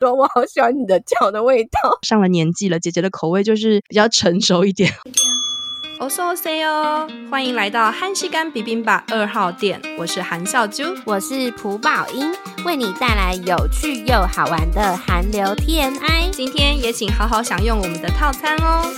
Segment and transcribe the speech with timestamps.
[0.00, 1.70] 多，我好喜欢你的脚的味道。
[2.02, 4.90] 上了年纪了，姐姐的口味就是比较成熟一点。
[6.00, 12.32] おそうせよ，欢迎来到韩食柑 bibimbap 二号店，我是韩笑珠，我是朴宝英，
[12.64, 16.30] 为你带来有趣又好玩的韩流 TMI。
[16.32, 18.90] 今天也请好好享用我们的套餐哦。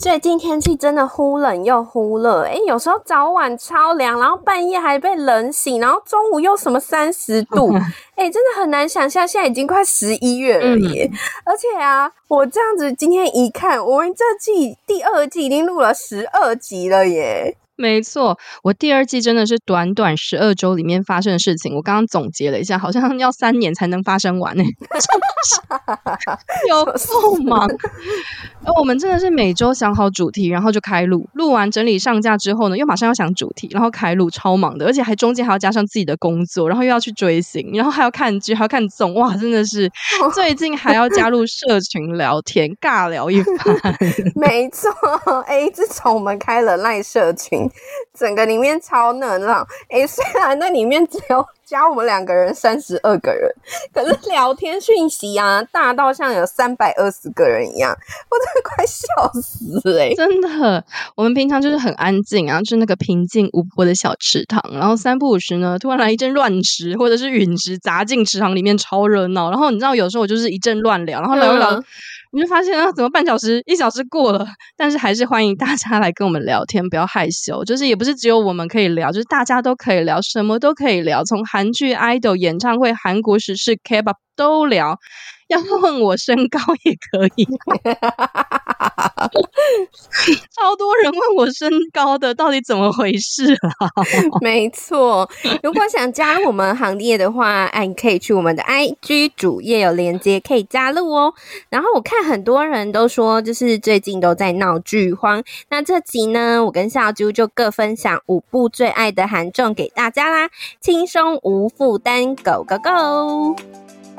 [0.00, 7.70] 最近天气真的忽冷又忽热，诶，有时候早晚超凉，然后半夜还被冷醒，然后中午又什么三十度，
[8.16, 11.06] 诶，真的很难想象，现在已经快十一月了耶！
[11.12, 17.58] 嗯、而且啊，我这样子今天一看，我们这季第二季已经录了十二集了耶。
[17.80, 24.62] 没错，我第二季真的是短短十二周里面发生的事情，我刚刚总结了一下，好像要三年才能发生完呢，
[26.68, 27.66] 有够忙。
[28.62, 39.90] 而我们真的是每周想好主题，然后就开录，录完整理上架之后呢，又马上要想主题，然后开录，超忙的，而且还中间还要加上自己的工作，然后又要去追星，然后还要看剧，还要看综，哇，真的是
[40.34, 43.56] 最近还要加入社群聊天，尬聊一番。
[44.36, 44.90] 没错，
[45.46, 47.69] 哎，自从我们开了赖社群。
[48.18, 53.50] 整个里面超热闹，诶，虽然那里面只有加我们两个人三十二个人，
[53.92, 57.96] 可是聊天讯息啊，大到像有三百二十个人一样，
[58.30, 59.06] 我真的快笑
[59.40, 69.50] 死诶、欸、真的，我们平常就是很安静啊，就是那个平静无波的小池塘，然后三不五时呢，突然来一阵乱石或者是陨石砸进池塘里面，超热闹。
[69.50, 71.70] 然后你知道，有时候我就是一阵乱聊，然后聊一聊。
[71.70, 71.84] 嗯
[72.32, 77.64] 你就发现啊，怎么半小时、一小时过了，但是还是欢迎大家来跟我们聊天，不要害羞。
[77.64, 84.96] 就是也不是只有我们可以聊，就是大家都可以聊，什么都可以聊，从韩剧、idol、演唱会、韩国时事、K-pop 都聊。
[85.50, 87.44] 要问我身高也可以，
[90.56, 93.90] 超多人问我身高的，到底怎么回事啊？
[94.40, 95.28] 没错，
[95.62, 101.34] 如果想加入我们行列的话，哎，你可以去我们的 IG 主页有连接可以加入哦。
[101.68, 105.42] 然后我看很多人都说，就是最近都在闹剧荒。
[105.68, 110.48] 那这集呢，我跟小猪就各分享五部最爱的韩综给大家啦，
[110.80, 113.56] 轻松无负担，Go Go Go！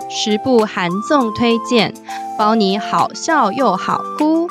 [0.09, 1.94] 十部韩综推荐，
[2.38, 4.47] 包你好笑又好哭。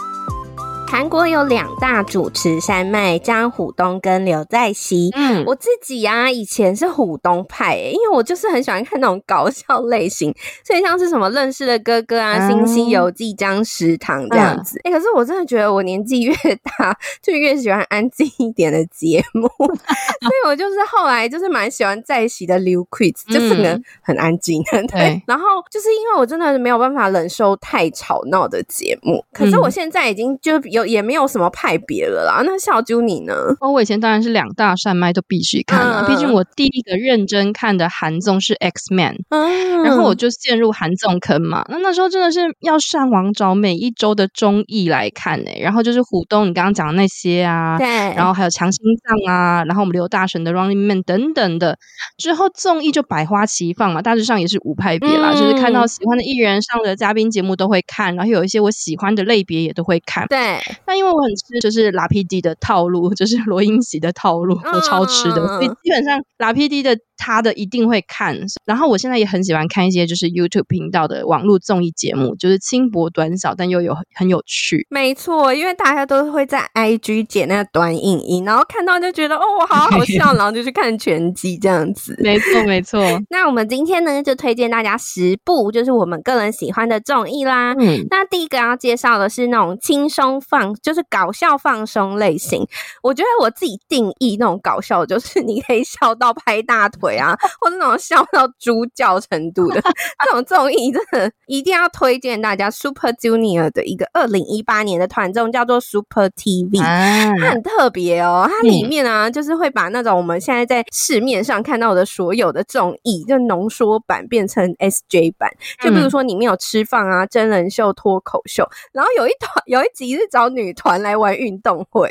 [0.91, 5.09] 韩国有两大主持山脉，张虎东跟刘在熙。
[5.15, 10.35] 嗯，我自己呀、啊，以前是虎东派、欸，因为我就是很喜欢看那种搞笑类型，
[10.67, 14.81] 所以像是什么认识的哥哥啊、新西游记、张食堂这样子。
[14.83, 24.87] 哎、嗯欸，可是我真的觉得我年纪越大， 就越喜欢安静一点的节目， 所以我就是后来就是蛮喜欢在熙的刘 quiz，就是能很安静， 对。
[24.89, 30.80] 对然后就是因为我真的没有办法忍受太吵闹的节目，可是我现在已经就有。
[30.87, 32.43] 也没有什么派别了啦。
[32.45, 33.35] 那小啾你呢？
[33.61, 41.65] 哦，我以前当然是两大山脉都必须看了，毕竟我第一个认真看的韩综是 X Man，嗯，然后我就陷入韩综坑嘛。
[41.69, 45.61] 那那时候真的是要上网找每一周的综艺来看呢、欸。
[45.61, 51.79] 然后就是虎东你刚刚讲的那些啊，对，然后还有强心脏啊，然后我们刘大神的 Running Man 等等的。
[52.17, 60.59] 之后综艺就百花齐放嘛，大致上也是五派别啦，嗯、就是看到喜欢的艺人上的嘉宾节目都会看，然后有一些我喜欢的类别也都会看，对。
[60.87, 66.99] 那因为我很吃，就是拉皮 D 的套路， 就是罗英喜的套路，我超吃的，所以基本上拉皮 D 的。
[67.21, 74.87] 他的一定会看，然后我现在也很喜欢看一些就是 YouTube 频道的网络综艺节目，就是轻薄短小，但又有很有趣。
[74.89, 82.17] 没错，因为大家都会在 IG 剪那个短影音，然后看到就觉得哦，好好 笑，然后就去看全集这样子。
[82.21, 83.05] 没错，没错。
[83.29, 87.75] 那我们今天呢，就推荐大家十部，就是我们个人喜欢的综艺啦。
[87.79, 92.67] 嗯，那第一个要介绍的是那种轻松放，就是搞笑放松类型。
[93.03, 97.10] 我觉得我自己定义那种搞笑，就是你可以笑到拍大腿。
[97.17, 99.81] 啊，或者那种笑到猪叫程度的
[100.25, 102.71] 这种综艺，真的一定要推荐大家。
[102.71, 108.47] Super Junior 的一个二零一八年的团综叫做 Super TV，啊，它很特别哦。
[108.49, 115.51] 它里面啊，嗯，就是会把那种我们现在在市面上看到的所有的综艺，就浓缩版变成 SJ 版。
[115.83, 122.09] 就比如说里面有吃饭啊、真人秀、脱口秀，然后有一团有一集是找女团来玩运动会，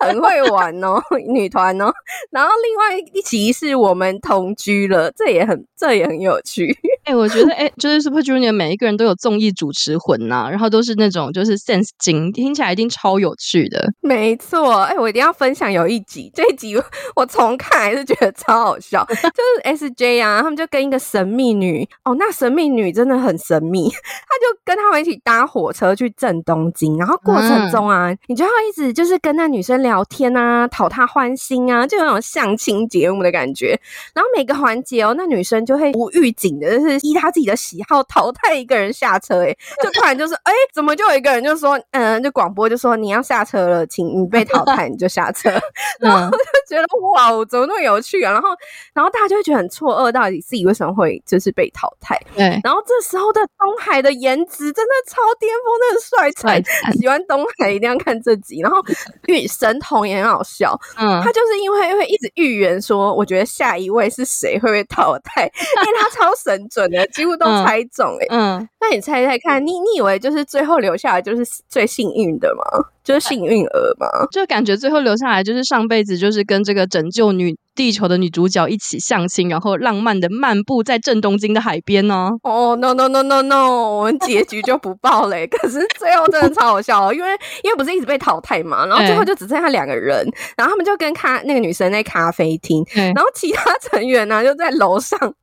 [0.00, 1.92] 很会玩哦， 女团哦。
[2.30, 4.37] 然后另外一集是我们同。
[4.38, 6.72] 同居了，这也很，这也很有趣。
[7.04, 13.92] 哎、欸，我觉得，哎、欸，就是 Super Junior 每一个人都有综艺主持魂呐、啊，然后都是那种就是 sense 精，听起来一定超有趣的。
[14.00, 16.76] 没错，哎、欸，我一定要分享有一集，这一集
[17.16, 19.04] 我重看还是觉得超好笑。
[19.10, 23.96] 就是 SJ 啊，他们就跟一个神秘女，哦，那神秘女真的很神秘， 他
[24.38, 33.68] 就跟他们一起搭火车去正东京，然后过程中啊，嗯、你就要一直就是跟那女生聊天啊，讨她欢心啊，就有那种相亲节目的感觉，
[34.14, 34.27] 然后。
[34.36, 45.50] 每个环节哦，那女生就会无预警的，就是依她自己的喜好淘汰一个人下车，哎， 就突然就是，哎，怎么就有一个人就说，嗯，就广播就说你要下车了，请你被淘汰，你就下车。
[46.00, 46.38] 然后我就
[46.68, 48.32] 觉得哇，怎么那么有趣啊？
[48.32, 48.48] 然后，
[48.94, 52.18] 然后大家就会觉得很错愕，到底自己为什么会就是被淘汰？
[52.34, 52.60] 对。
[52.62, 56.62] 然后这时候的东海的颜值真的超巅峰，那个帅惨，
[56.94, 58.60] 喜欢东海一定要看这集。
[58.60, 58.82] 然后
[59.26, 65.44] 与神童也很好笑，嗯，他就是因为因为一直预言说，我觉得下一位是谁会被淘汰，
[65.86, 68.36] 因为他超神准的，几乎都猜中哎、欸。
[68.36, 72.64] 嗯，那你猜猜看，你你以为就是最后留下来就是最幸运的吗？
[73.04, 82.30] 就是幸运儿吗，就感觉最后留下来就是上辈子就是跟这个拯救女地球的女主角一起相亲，然后浪漫的漫步在正东京的海边呢。
[82.42, 85.46] 哦、oh,，no no no no no，我们结局就不报嘞。
[85.46, 87.30] 可是最后真的超好笑，因为
[87.62, 95.38] 因为不是一直被淘汰嘛，然后最后就只剩下两个人，然后他们就跟咖那个女生在咖啡厅，然后其他成员呢、啊、就在楼上， 就是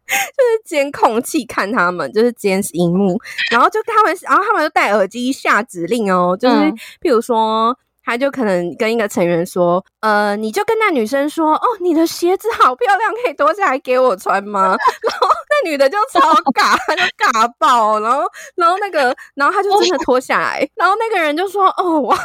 [0.66, 3.18] 监控器看他们，就是监视荧幕，
[3.50, 6.56] 然后就他们，然后他们就戴耳机下指令哦，就是
[7.02, 7.78] 譬如说。
[8.06, 16.19] 他就可能跟一个成员说：“呃，你就跟那女生说，哦，你的鞋子好漂亮，可以脱下来给我穿吗？” 然后那女的就超
[16.54, 18.00] 尬，就尬爆。
[18.00, 18.24] 然后，
[18.56, 20.68] 然后那个，然后他就真的脱下来。
[20.75, 22.16] 然后那个人就说：“哦，我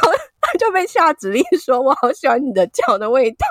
[0.41, 3.47] 他 就被下指令说，我好喜欢你的脚的味道，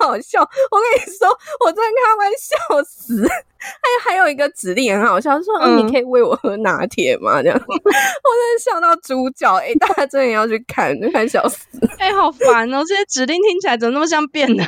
[0.00, 0.40] 超好笑。
[0.40, 1.28] 我跟你说，
[1.64, 3.26] 我真的看完笑死。”
[3.58, 9.54] 还还有一个指令很好笑，说：“嗯，你可以喂我喝拿铁吗？”这样， 我真的笑到猪脚。
[9.54, 11.66] 哎、欸，大家真的要去看，看笑死！
[11.98, 12.84] 哎、欸，好烦哦！
[12.86, 14.62] 这些指令听起来怎么那么像变的？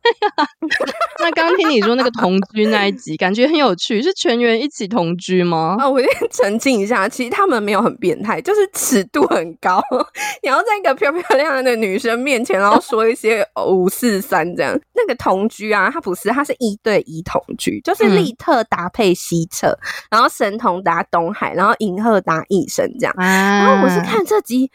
[1.20, 5.76] 那刚刚听你说那个同居那一集，感觉很有趣，是全员一起同居吗？
[5.78, 9.82] 啊，我先 澄清一下，其实他们没有很变态，就是尺度很高。
[10.42, 14.78] 你要在一个漂漂亮亮的女生面前，然后说一些五四三这样。
[14.94, 19.78] 那个同居啊，他不是，他是一对一同居，就是利特搭配西澈，嗯、
[20.12, 23.14] 然后神童搭东海，然后银赫搭一生这样。
[23.16, 24.70] 然后我是看这集。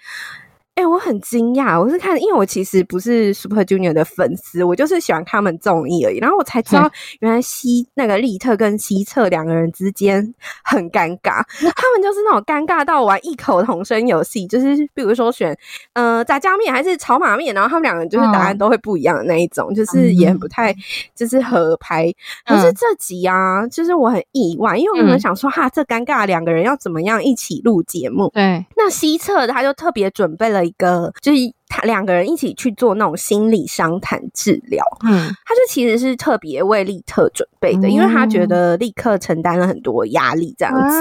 [0.76, 6.18] 哎、欸，我很惊讶，我是看，因为我其实不是 Super Junior 的粉丝，我就是喜欢看他们综艺而已。
[6.18, 6.90] 然后我才知道，
[7.20, 10.34] 原来西那个利特跟西澈两个人之间
[10.64, 11.44] 很尴尬，
[11.76, 15.56] 他们就是那种尴尬到玩异口同声游戏，就是比如说选
[15.94, 20.76] 呃炸酱面还是炒马面，然后他们两个人就是答案都会不一样的那一种，哦、就是也很不太
[21.14, 22.12] 就是合拍。
[22.48, 28.32] 可是这集啊，就是我很意外，因为我可能想说，哈，这尴尬两个人要怎么样一起录节目？
[28.34, 30.63] 对，那西澈他就特别准备了。
[30.64, 31.54] 一个就是。
[31.76, 40.98] 他两个人一起去做那种心理商谈治疗，嗯，他就其实是特别为利特准备的，嗯，因为他觉得立刻承担了很多压力，这样子，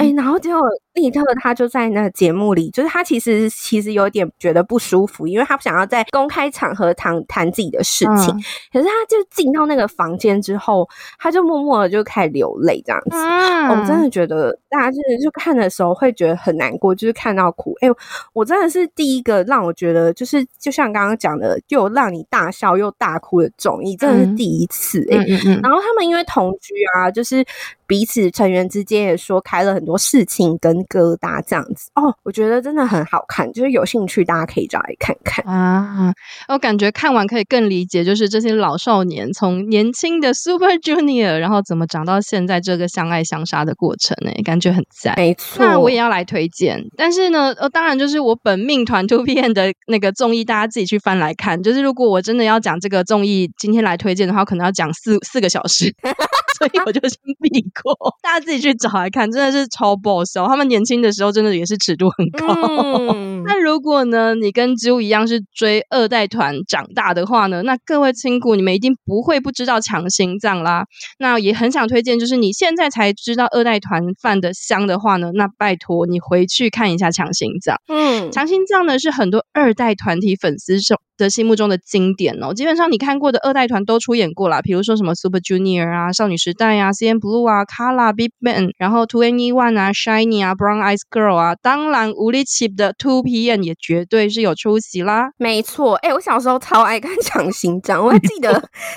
[0.00, 0.60] 哎，欸，然后结果
[0.94, 8.42] 利特他就在那个节目里，就是他其实其实有点觉得不舒服，因为他不想要在公开场合谈谈自己的事情，嗯，
[8.72, 10.88] 可是他就进到那个房间之后，
[11.20, 17.94] 他就默默的就开始流泪，这样子，嗯，我真的觉得大家就是就看的时候会觉得很难过，就是看到哭，哎，欸，
[18.32, 19.83] 我真的是第一个让我觉得。
[19.84, 25.24] 觉得就是就像刚刚讲的，又让你大笑又大哭的综艺，真的是第一次哎、欸。
[25.24, 25.60] 嗯嗯嗯。
[25.62, 27.44] 然后他们因为同居啊，就是。
[27.86, 36.12] 彼此成员之间也说开了很多事情跟疙瘩这样子哦，我觉得真的很好看，就是有兴趣大家可以找来看看啊。
[36.48, 44.30] 我感觉看完可以更理解，就是这些老少年从年轻的 Super Junior，然后怎么长到现在这个相爱相杀的过程呢？
[44.44, 45.14] 感觉很赞。
[45.16, 51.62] 没错，那我也要来推荐，但是呢，呃，当然就是我本命团 2PM 的那个综艺，大家自己去翻来看。
[51.62, 55.94] 就是如果我真的要讲这个综艺，今天来推荐的话，可能要讲四四个小时，
[56.64, 57.64] 所以我就先避。
[58.22, 60.46] 大家自己去找来看，真的是超爆笑。
[60.46, 62.46] 他们年轻的时候真的也是尺度很高。
[63.14, 70.84] 嗯、那如果呢，你跟之乌一样是追二代团长大的话呢，那各位亲故，你们一定不会不知道强心脏啦。
[71.18, 77.76] 那也很想推荐，就是你现在才知道二代团饭的香的话呢，那拜托你回去看一下强心脏。
[77.88, 80.98] 嗯，强心脏呢是很多二代团体粉丝中。
[81.16, 92.92] 的心目中的经典哦，基本上你看过的二代团都出演过啦，比如说什么 Super Junior 啊、少女时代啊、CN Blue 啊、Kara、BigBang，然后 2NE1 啊、SHINee 啊、Brown Eyes Girl 啊，当然无力 cheap 的
[93.34, 95.30] 2PM 也绝对是有出息啦。
[95.38, 98.52] 没错，哎、欸，我小时候超爱看强心脏，我还记得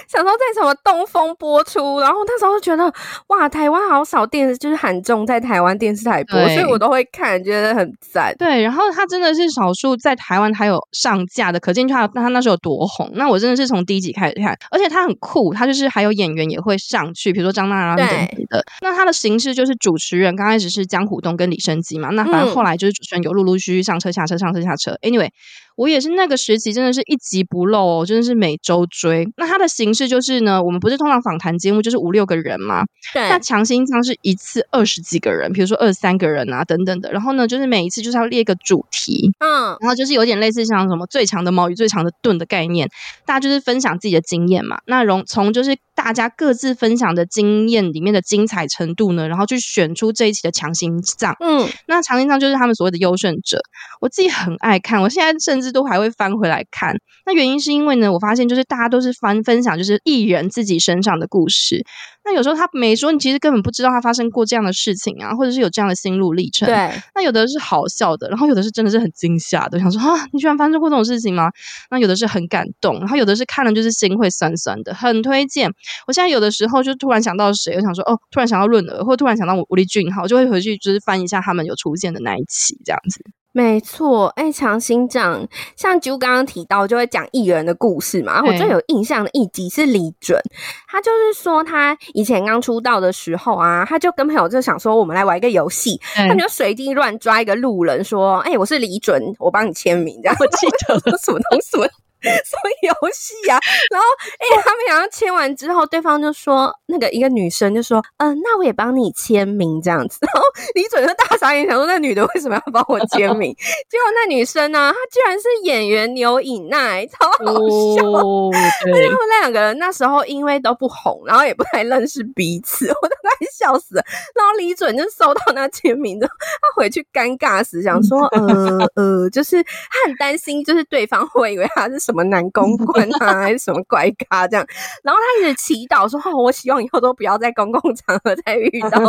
[0.07, 2.91] 小时候在什么东风播出，然后那时候就觉得
[3.27, 8.35] 哇，台湾好少电视，就是韩综在台湾电视台播，所以我都会看，觉得很赞。
[8.37, 12.09] 对，然后它真的是少数在台湾还有上架的，可见它。
[12.13, 13.09] 那他那时候有多红？
[13.13, 18.63] 那我真的是从第一集开始看，而且他很酷，他就是还有演员也会上去，比如说张娜拉等等的。
[18.81, 24.99] 那他的形式就是主持人刚开始是江虎东跟李生基嘛，那反正后来就是主持人有陆陆续续上车下车上车下车。
[25.01, 25.29] Anyway。
[25.77, 29.31] 我也是那个时期，真的是一集不漏哦，真的是每周追。
[29.37, 32.83] 那它的形式就是呢，我们不是通常访谈节目就是五六个人嘛？
[33.13, 33.29] 对。
[33.29, 37.11] 那强心脏是一次二十几个人，比如说二三个人啊等等的。
[37.11, 42.89] 然后呢，就是每一次就是要列一个主题，嗯，然后就是有点类似像什么最强的矛与最强的盾的概念，
[43.27, 44.79] 大家就是分享自己的经验嘛。
[44.87, 51.35] 那从从就是大家各自分享的经验里面的精彩程度呢，然后去选出这一期的强心脏。
[51.39, 53.59] 嗯，那强心脏就是他们所谓的优胜者。
[54.01, 55.67] 我自己很爱看，我现在甚至。
[55.77, 56.95] 都还会翻回来看，
[57.25, 61.85] 那原因是因为呢，我发现就是大家都是翻分享，就是艺人自己身上的故事。
[62.23, 66.65] 那有时候他没说，你其实根本不知道他发生过这样的事情啊，或者是有这样的心路历程。
[66.65, 66.75] 对，
[67.13, 71.51] 那有的是好笑的，然后有的是真的是很惊吓的，想说啊，你居然发生过这种事情吗？
[71.91, 75.69] 那有的是很感动，然后有的是看了就是心会酸酸的，很推荐。
[76.05, 83.21] 我现在有的时候就突然想到谁，我想说哦，突然想到润儿，或突然想到我吴丽俊，好，我就会回去就是翻一下他们有出现的那一期，这样子。
[83.53, 88.33] 没错，哎、欸，强心脏，像就刚刚提到，就会讲艺人的故事嘛。
[88.33, 90.39] 然后我最有印象的一集是李准，
[90.87, 100.37] 他就是说他以前刚出道的时候啊，他就跟朋友就想说，我们来玩一个游戏，他们就随机乱抓一个路人说，哎、欸，我是李准，我帮你签名，这样。
[100.39, 101.77] 我记得 什么东西？
[102.45, 103.59] 什么游戏啊？
[103.91, 104.07] 然后，
[104.39, 110.17] 哎、欸，他们两个签完之后，对方就说，那个一个女生就说，嗯、呃，那我也帮你签名这样子。
[110.33, 110.41] 然后
[110.73, 113.53] 李准就大傻眼，想说那女的为什么要帮我签名？
[113.87, 117.53] 结果那女生呢、啊，她居然是演员刘以奈，超好
[117.95, 118.07] 笑。
[118.07, 118.49] 哦、
[118.83, 124.03] 对，他们那两个人那时候因为都不红，然后也不太认识彼此，我都快笑死了。
[124.33, 132.06] 然后李准就收到那签名之后，他回去尴尬死，想说，呃呃，就是他很担心，就是对方会以为他是。
[132.07, 134.65] 什么男公关啊， 还是什么怪咖这样？
[135.03, 138.99] 然后他一直祈祷说：“哦，我希望以后都不要在公共场合再遇到他。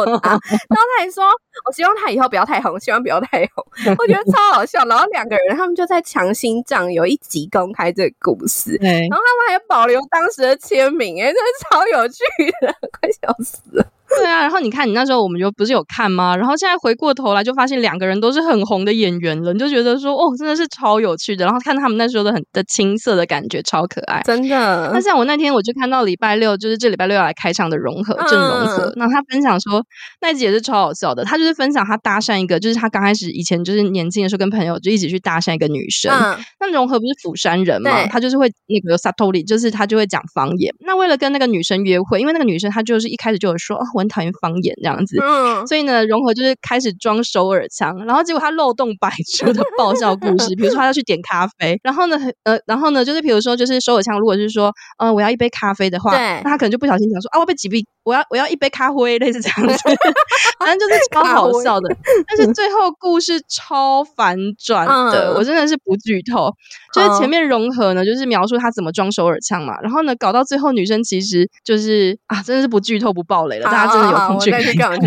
[0.68, 1.24] ”然后他还说
[1.64, 3.64] ：“我希望他以后不要太红，希望不要太红。
[3.98, 4.84] ”我觉得超好笑。
[4.86, 11.40] 然后两个人他们就在强心脏有一集公开这个故事，然后他们还保留当时的签名，哎，真的
[11.70, 12.24] 超有趣
[12.60, 13.86] 的，快笑死了。
[14.16, 16.36] 对啊，然后你看，你那时候我们就不是有看吗？
[16.36, 21.44] 然后现在回过头来就发现两个人都是很红的演员了，你就觉得说哦，真的是超有趣的。
[21.44, 24.90] 然后看他们那时候的很的青涩的感觉，超可爱，真的。
[24.92, 29.82] 那像我那天我就看到礼拜六，就是这礼拜六要来开场的融合郑融合，那他分享说
[30.20, 31.24] 那一集也是超好笑的。
[31.24, 36.10] 他就是分享他搭讪一个，就是他刚开始以前就是年轻的时候跟朋友就一起去搭讪一个女生。
[36.12, 40.74] 嗯、那融合不是釜山人嘛，他就是会那个萨托里，就是他就会讲方言。
[40.80, 44.74] 那为了跟那个女生约会，因为那个女生她就是一开始就有说哦，我很讨厌方言。
[44.80, 59.82] 这样子，嗯，所以呢，融合就是开始装首尔腔，然后结果他漏洞百出的爆笑故事， 比如说他要去点咖啡，然后呢， 呃，然后呢，就是比如说就是首尔腔，如果是说，嗯、呃，我要一杯咖啡的话，对，那他可能就不小心讲说啊，我被几杯，我要我要一杯咖啡，类似这样子，
[60.60, 61.96] 反正就是超好笑的，
[62.28, 66.50] 但是最后故事超反转的，嗯、我真的是不剧透，
[66.94, 74.99] 就是前面融合呢，就是描述他怎么装首尔腔嘛，然后呢，搞到最后女生其实就是啊，真的是不剧透不爆雷了，大家真的有空去看。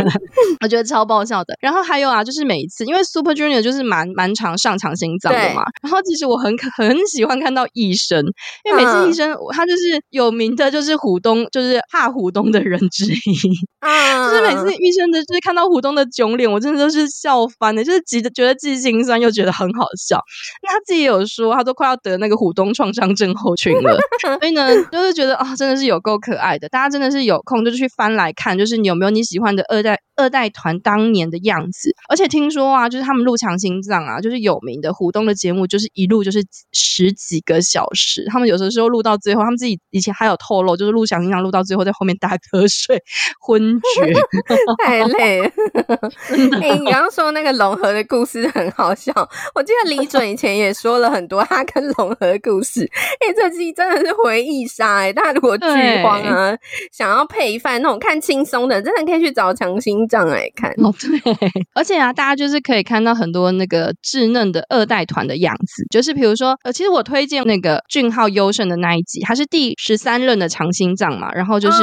[0.62, 1.54] 我觉得超爆笑的。
[1.60, 5.62] 然后还有啊，就是每一次，因为 Super Junior 就是蛮蛮常上场心脏的嘛。
[5.82, 8.24] 然后其实我很很喜欢看到医生，
[8.64, 13.18] 因为每次医生、嗯、他就是有名的，就是虎东，就是怕虎东的人之一。
[13.80, 20.20] 嗯、 就是每次医生的，就是看到虎东的囧脸，我真的都是笑翻的，就是觉得觉得既心酸又觉得很好笑。
[20.62, 23.98] 那他自己有说，他都快要得那个虎东创伤症候群了。
[24.40, 26.68] 所以呢，就是觉得啊、哦，真的是有够可爱的。
[26.68, 29.10] 大家真的是有空就去翻来看，就是你有没有？
[29.10, 38.24] 你喜欢的二代二代团当年的样子，而且听说啊，就是他们录强心脏啊，就是有名的虎东的节目，就是一录就是十几个小时。
[38.30, 43.02] 他们有的时候录到最后，他们自己以前还有透露，就是录强心脏录到最后，在后面打瞌睡、
[43.40, 44.12] 昏厥，
[44.84, 45.50] 太累了。
[46.60, 49.12] 欸、你刚刚说那个融合的故事很好笑，
[49.54, 52.88] 我记得李准以前也说了很多他跟融合的故事。
[53.20, 55.12] 哎、欸，这期真的是回忆杀哎！
[55.12, 55.66] 大家如果剧
[56.02, 56.56] 荒啊，
[56.92, 60.92] 想要配饭那种看轻松的，真的可以去找强心脏来看哦。
[61.00, 71.82] 对，而且啊，大家就是可以看到很多那个稚嫩的二代团的样子，就是比如说，呃，其实我推荐那个俊浩优胜的那一集，他是第十三任的强心脏嘛，然后就是、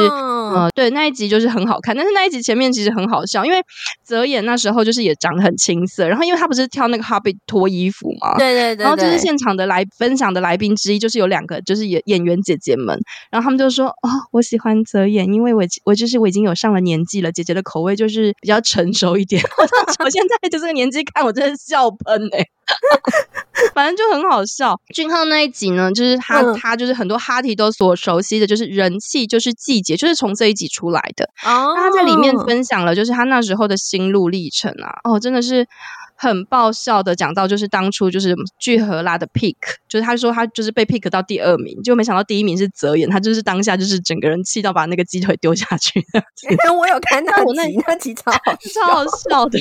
[0.74, 3.62] 对那一集就是很好看，但是那一集前面其实很好笑，因为
[4.04, 12.98] 泽演那时候就是也长得很青涩，然后因为他不是跳那个 Hobbit 脱衣服嘛，对，对对对，然后就是现场的来分享的来宾之一，就是有两个就是演演员姐姐们，
[13.32, 19.42] 然后他们就说哦，我喜欢泽演，因为我我就是我已经有上了年纪了，姐姐的口味就是比较成熟一点。
[20.00, 22.50] 我现在就这个年纪看，我真的笑喷哎、欸，
[23.74, 24.80] 反正就很好笑。
[24.94, 31.30] 俊浩那一集呢，就是他、嗯、他就是很多哈提都所熟悉的，就是人气就是季节，就是从这一集出来的。
[31.46, 35.68] 哦，他在里面分享了，就是他那时候的心路历程啊，哦，真的是。
[36.18, 39.56] 很爆笑的讲到，就是当初就是聚合拉的 pick，
[39.88, 46.04] 就是他说他就是被 pick 到第二名，就没想到第一名是泽言，他就是当下就是整个人气到把那个鸡腿丢下去。
[46.76, 48.40] 我有看到我那那集超好
[48.74, 49.60] 超好笑的。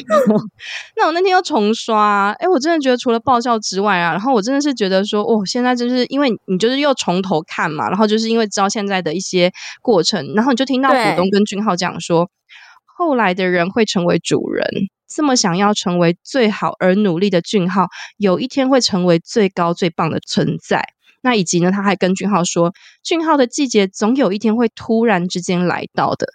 [0.97, 12.31] 那我那天又重刷，哎，我真的觉得除了爆笑之外啊，然后我真的是觉得说，哦，现在就是因为你就是又从头看嘛，然后就是因为知道现在的一些过程，然后你就听到股东跟俊浩讲说，
[12.97, 14.67] 后来的人会成为主人。
[15.09, 17.87] 这么想要成为最好而努力的俊浩，
[18.17, 20.83] 有一天会成为最高最棒的存在。
[21.23, 22.73] 那以及呢，他还跟俊浩说，
[23.05, 26.27] 俊浩的季节总有一天会突然之间来到的。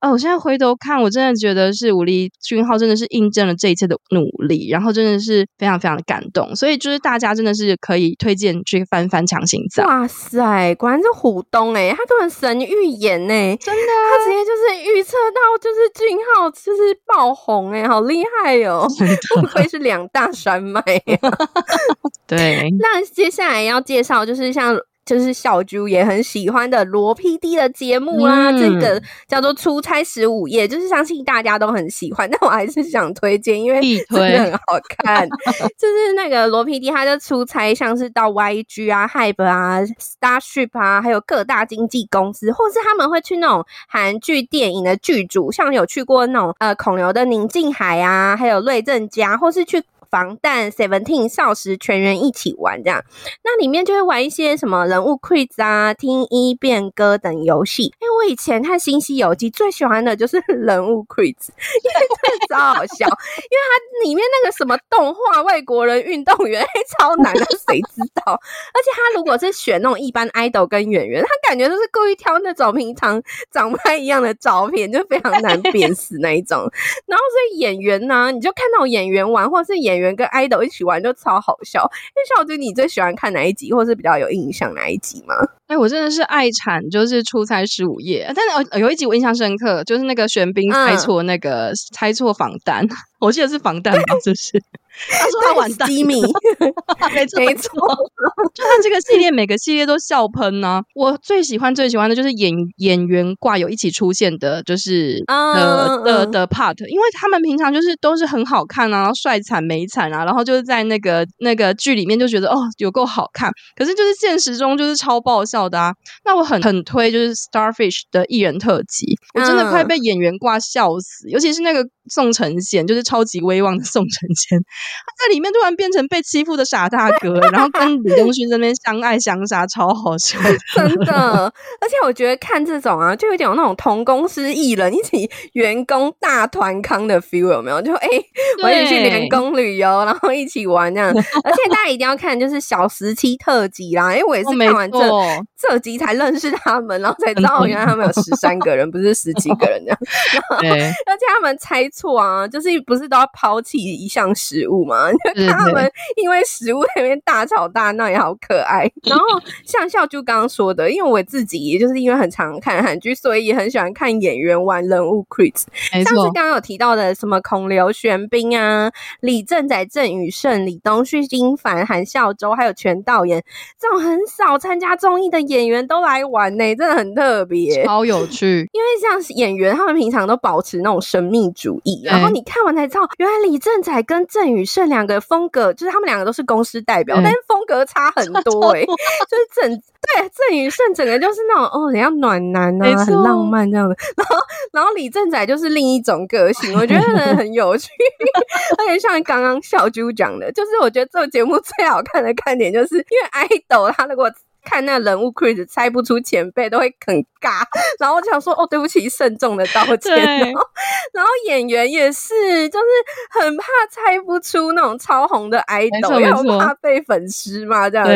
[0.00, 9.84] 哦，我现在回头看，我真的觉得是武力俊浩真的是印证了这一切的努力，然后真的是非常非常的感动，所以就是大家真的是可以推荐去翻翻强心脏。
[9.88, 18.86] 哇塞，果然是虎东哎，他都很神预言哎，真的，他直接就是预测到就是俊浩就是爆红哎，好厉害哦，
[19.34, 20.80] 不愧是两大山脉。
[22.28, 24.78] 对， 那接下来要介绍就是像。
[25.08, 35.26] 就是小猪也很喜欢的罗 PD 的节目啦，嗯、这个叫做《出差十五夜》，就是相信大家都很喜欢， 但我还是想推荐，因为真的很好看。
[35.78, 49.82] 就是那个罗 PD，他就出差，像是到 YG 啊、Hype 啊、Starship 啊，还有各大经纪公司，或是他们会去那种韩剧、电影的剧组，像有去过那种呃孔刘的宁静海啊，还有瑞正家，或是去。
[50.10, 53.04] 防弹 Seventeen 少时全员一起玩这样，
[53.44, 57.84] 那里面就会玩一些什么人物 quiz 啊、听一遍歌等游戏。
[57.84, 66.64] 因为我以前看《新西游记》最喜欢的就是人物 quiz，因为真的超好笑，因为它里面那个什么动画外国人运动员
[66.98, 68.32] 超难的，谁知道？
[68.32, 76.58] 而且他如果是选那种一般 idol 跟演员，他感觉就是故意挑那种平常长不太一样的照片，就非常难 辨识那一种。
[77.06, 81.80] 然后所以演员呢、你就看到演员玩，或是演员跟 idol 一起玩就超好笑。
[81.80, 85.34] 因为小军，你最喜欢看哪一集，或是比较有印象哪一集吗？
[85.66, 88.32] 哎、欸，我真的是爱惨，就是出差十五夜。
[88.34, 92.86] 但是有一集我印象深刻，就是那个玄彬猜错那个、嗯、猜错防弹，
[93.20, 94.62] 我记得是防弹吧， 是不是？
[95.10, 96.20] 他说他完蛋，米，
[97.14, 97.70] 没错没错，
[98.54, 100.82] 就他这个系列每个系列都笑喷呢、啊。
[100.94, 115.92] 我最喜欢最喜欢的就是演演员挂有一起出现的，就是的的的 part，因为他们平常就是都是很好看啊，然后帅惨美惨啊，然后就是在那个那个剧里面就觉得哦有够好看，可是就是现实中就是超爆笑的啊。
[116.24, 124.58] 那我很很推就是 Starfish 的艺人特辑，我真的快被演员挂笑死，尤其是那个宋承宪，就是超级威望的宋承宪。
[125.06, 130.38] 他在里面突然变成被欺负的傻大哥，然后跟李东勋这边相爱相杀，超好笑，
[130.74, 131.52] 真的。
[131.80, 137.80] 而且我觉得看这种啊，就有点有那种同公司艺人一起员工大团康的 feel，有没有？
[137.82, 138.24] 就哎，欸、
[138.62, 141.08] 我一起去员工旅游，然后一起玩这样。
[141.10, 145.24] 而且大家一定要看，就是小时期特辑啦，因为我也是看完这、哦、
[145.56, 149.98] 这集才认识他们，然后才知道原来他们有十三个人，不是十几个人这样。
[150.60, 154.78] 对，而且他们猜错啊，就是不是都要抛弃一项食物？
[154.88, 158.90] 嘛， 就看他们因为食物那边大吵大闹也好可爱。
[159.04, 159.24] 然后
[159.64, 165.64] 像笑就刚刚说的，因为我自己也就是因为很常看韩剧，所以也很喜欢看演员玩人物 quiz。
[166.04, 173.42] 上次刚刚有提到的什么孔刘、玄彬啊、李正宰、郑宇盛、李东旭、金凡、韩孝周，还有全道妍，
[173.78, 178.68] 这种很少参加综艺的演员都来玩呢、欸，真的很特别，超有趣。
[178.72, 184.57] 因为像演员，他们平常都保持那种神秘主义，然后你看完才知道，原来李正宰跟郑宇。
[184.64, 194.36] 这两个风格就是他们两个都是公司代表，嗯、但是风格差很多哎、欸， 就是整对郑宇盛整个就是那种哦，人家暖男啊，很浪漫这样的，然后
[194.72, 197.02] 然后李正仔就是另一种个性，我觉得
[197.36, 197.90] 很有趣，
[198.78, 204.30] 而且像刚刚小猪讲的，就是我觉得这个节目最好看的看点，就是因为 idol 他如果。
[204.64, 207.62] 看那人物 Chris 猜不出前辈都会很尬，
[207.98, 210.16] 然后我就想说哦，对不起，慎重的道歉。
[210.16, 210.62] 然后，
[211.14, 218.12] 然后演员也是，就是很怕猜不出那种超红的 idol，因为怕被粉丝嘛这样子。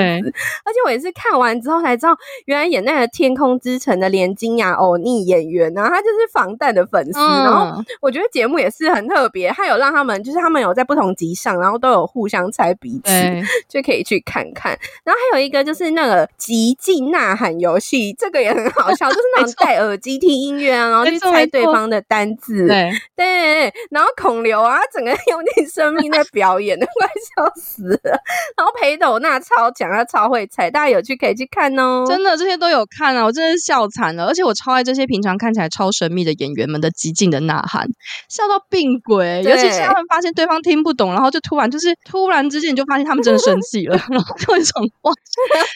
[0.64, 7.18] 而且我也是看完之后才知道，原来演那个《天空之城》的连金雅欧尼演员呢，他就是防弹的粉丝。
[7.18, 13.10] 嗯、然后我觉得节目也是很特别，他有让他们就是他们有在不同集上，然后都有互相猜彼此，
[13.68, 14.78] 就可以去看看。
[15.04, 16.28] 然后还有一个就是那个。
[16.42, 22.66] 极尽呐喊游戏，这个也很好笑，就是那种戴耳机听音乐啊，然后去猜对方的单字。
[22.66, 28.20] 对对，然后孔刘啊，整个 用尽生命在表演，都 快笑死了。
[28.56, 32.04] 然后裴斗娜超强，他超会猜，大家有去可以去看哦。
[32.08, 34.26] 真的，这些都有看啊，我真的是笑惨了。
[34.26, 37.86] 而且我超爱这些平常看起来超神秘的演员们的极尽的呐喊，
[38.28, 39.42] 笑到病鬼。
[39.44, 45.12] 尤其是他们发现对方听不懂，然后就突然就是突然之间你就发现他们真的生气了， 然后就一种哇，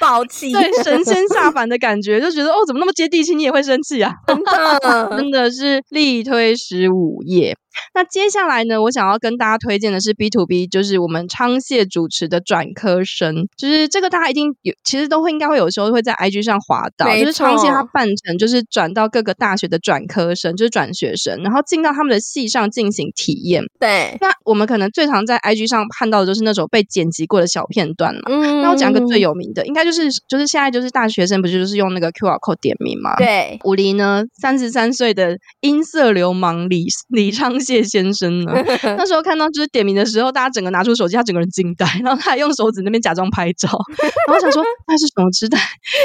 [0.01, 4.13] 暴气，对神仙下凡的感觉，就觉得哦，怎么那么接地气，你也会生气啊？
[4.27, 7.57] 真的， 真的是力推十五页。
[7.95, 23.63] 那接下来呢，我想要跟大家推荐的是 B to B，就是我们昌谢主持的转科生，就是这个大家一定有，其实都会应该会有时候会在 IG 上滑到，就是昌谢他扮成就是转到各个大学的转科生，就是转学生，然后进到他们的系上进行体验。
[23.79, 28.23] 对，那我们可能最常在 IG 上看到的就是那种被剪辑过的小片段嘛。
[28.27, 33.17] 嗯，那我讲个最有名的，应该就是就是现在就是大学生不是就是用那个 QR code 点名嘛？
[33.17, 37.57] 对，武林呢，三十三岁的音色流氓李李昌。
[37.67, 38.53] 谢先生呢？
[38.97, 43.69] 那时候看到就是点名的时候，大家整个拿出手机，他整个人惊呆，然后他还用手指那边假装拍照，
[44.29, 45.59] 然后想说那是什么时代，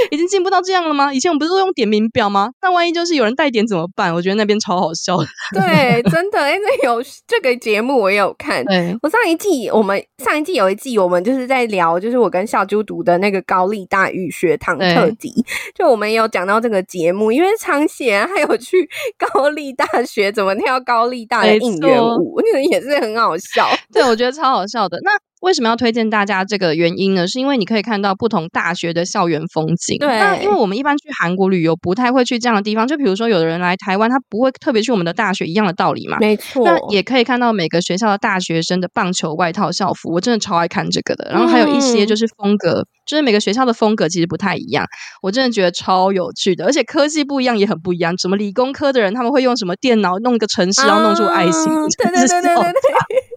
[0.09, 1.13] 已经进步到这样了吗？
[1.13, 2.49] 以前我们不是都用点名表吗？
[2.61, 4.13] 那万一就是有人带点怎么办？
[4.13, 5.27] 我觉得那边超好笑的。
[5.53, 8.65] 对，真的，哎，那有这个节目我也有看。
[8.65, 15.31] 对，我上一季我们上一季有一季我们就是在聊，就是我跟小猪读的那个高丽大语学堂特辑，
[15.75, 23.67] 就我们也有讲到这个节目，因为昌贤还有去 高丽大学怎么跳高丽大的应援舞，那个 也是很好笑。
[23.93, 24.99] 对，我觉得超好笑的。
[25.03, 25.11] 那。
[25.41, 27.27] 为什么要推荐大家这个原因呢？
[27.27, 29.97] 是因为你可以看到不同大学的校园风景。
[29.99, 32.87] 对，那因为我们一般去韩国旅游，不太会去这样的地方。
[32.87, 36.17] 就比如说，有的人来台湾，他不会特别去我们的大学，一样的道理嘛。
[36.19, 36.63] 没错。
[36.63, 41.29] 那也可以看到每个学校的大学生的棒球外套校服，我真的超爱看这个的。
[41.31, 44.85] 然后还有一些就是风格，嗯、就是每个学校的风格其实不太一样，
[45.23, 46.65] 我真的觉得超有趣的。
[46.65, 48.15] 而且科技不一样也很不一样。
[48.19, 51.71] 什么理工科的人他们会用什么电脑弄个城市，然后弄出爱心。
[51.73, 53.30] 啊、 对对对对对对。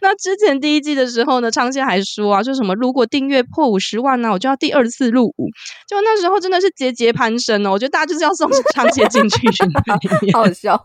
[0.00, 5.48] 那之前第一季的时候呢，昌燮还说啊，说什么如果订阅破五十万呢、啊，我就要第二次入伍。
[5.86, 9.48] 就那时候真的是节节攀升哦，我觉得大家就是要送 昌燮进去，
[10.34, 10.82] 好笑。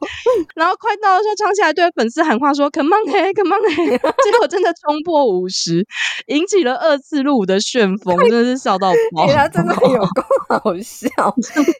[0.55, 3.97] 然后快到的时候，昌燮还对粉丝喊话说：“Come on 嘿，Come on 嘿！
[4.23, 5.85] ”结果真的冲破五十，
[6.27, 9.27] 引起了二次入伍的旋风，真的是笑到爆。
[9.27, 11.09] 他真的有够好笑，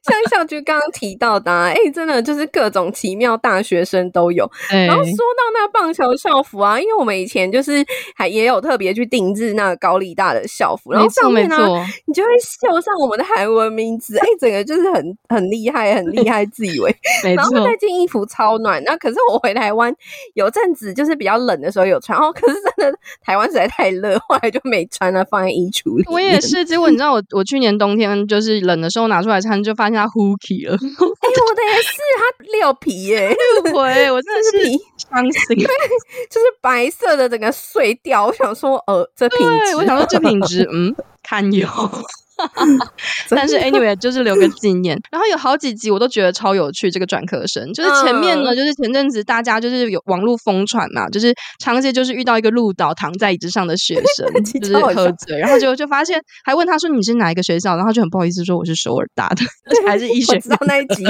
[0.04, 4.50] 像小菊刚刚提到的、啊，哎、欸，真的就是各种奇妙大学生都有。
[4.70, 6.62] 然后说到那棒球校服。
[6.63, 11.58] 啊，因为我们以前就是还也有特别去定制那个高丽大的校服，然后上面呢，
[12.06, 16.95] 你就会绣上我们的韩文名字，哎，整个就是很很厉害，很厉害，自以为。
[17.36, 19.93] 然后那件衣服超暖，那可是我回台湾
[20.34, 26.04] 有阵子就是比较冷的时候有穿，哦，可是真的台湾实在太热，后来就没穿了，放在衣橱里。
[26.08, 30.73] 我也是， 结果你知道我我去年冬天就是冷的时候拿出来穿，就发现它呼皮了。
[30.73, 34.71] 哎，我的也是，它料皮耶，六回，我真的是
[35.10, 36.53] 伤心，就是。
[36.62, 41.68] 白色的整个碎掉，我想说，呃，这品质，我想说这品质， 嗯，堪忧。
[43.30, 45.00] 但是 anyway 就是留个纪念。
[45.12, 54.28] 然后有好几集我都觉得超有趣，这个转科生就是前面呢，就是前阵子大家就是有网络疯传嘛，就是昌燮就是遇到一个鹿岛躺在椅子上的学 生，
[54.60, 61.04] 就是喝醉，然后就就发现还问他说，你是哪一个学校，然后就很不好意思说我是首尔大的， 而且还是医学知道那一集。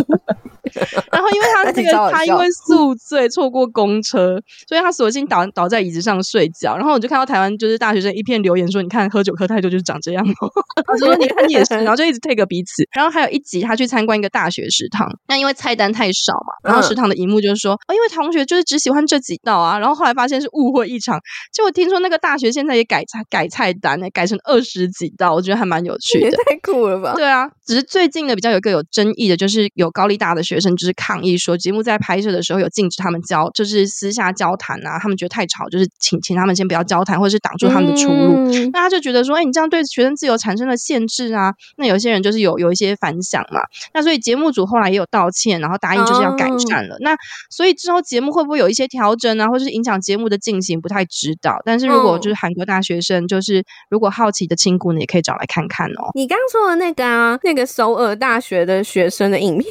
[1.12, 6.76] 然后，因为他这个，他因为宿醉错过公车，所以他索性倒倒在椅子上睡觉。
[6.76, 10.52] 然后我就看到台湾就是大学生一片留言说：“你看喝酒喝太多就是长这样 哦。”
[10.86, 11.74] 他说：“你看你也是。
[11.82, 12.84] ”然后就一直 take 彼此。
[12.94, 21.20] 然后还有一集他去参观一个大学食堂，那因为菜单太少嘛，然后食堂的萤幕就是说：“哦，因为同学就是只喜欢这几道啊。”然后后来发现是误会一场。
[21.52, 26.38] 结果听说那个大学现在也改菜改菜单呢，改成二十几道，我觉得还蛮有趣的。
[26.46, 27.14] 太酷了吧？
[27.16, 31.38] 对啊，只是最近的比较有一个有争议的，就是有高丽大的学生就是抗议。
[31.38, 38.34] 说节目在拍摄的时候有禁止他们交，就是私下交谈啊，他们觉得太吵，就是请请他们先不要交谈，或者是挡住他们的出路。
[38.52, 41.54] 嗯、那他就觉得说，哎，你这样对学生自由产生了限制啊。
[41.78, 43.62] 那有些人就是有有一些反响嘛。
[43.94, 46.96] 那所以节目组后来也有道歉，然后答应就是要改善了。
[46.96, 47.16] 嗯、那
[47.50, 51.62] 所以之后节目会不会有一些调整啊，或者是影响节目的进行，不太知道。
[51.64, 56.10] 但是如果就是韩国大学生，就是如果好奇的亲姑呢，也可以找来看看哦。
[56.16, 59.70] 你刚刚说的那个啊，那个首尔大学的学生的影片。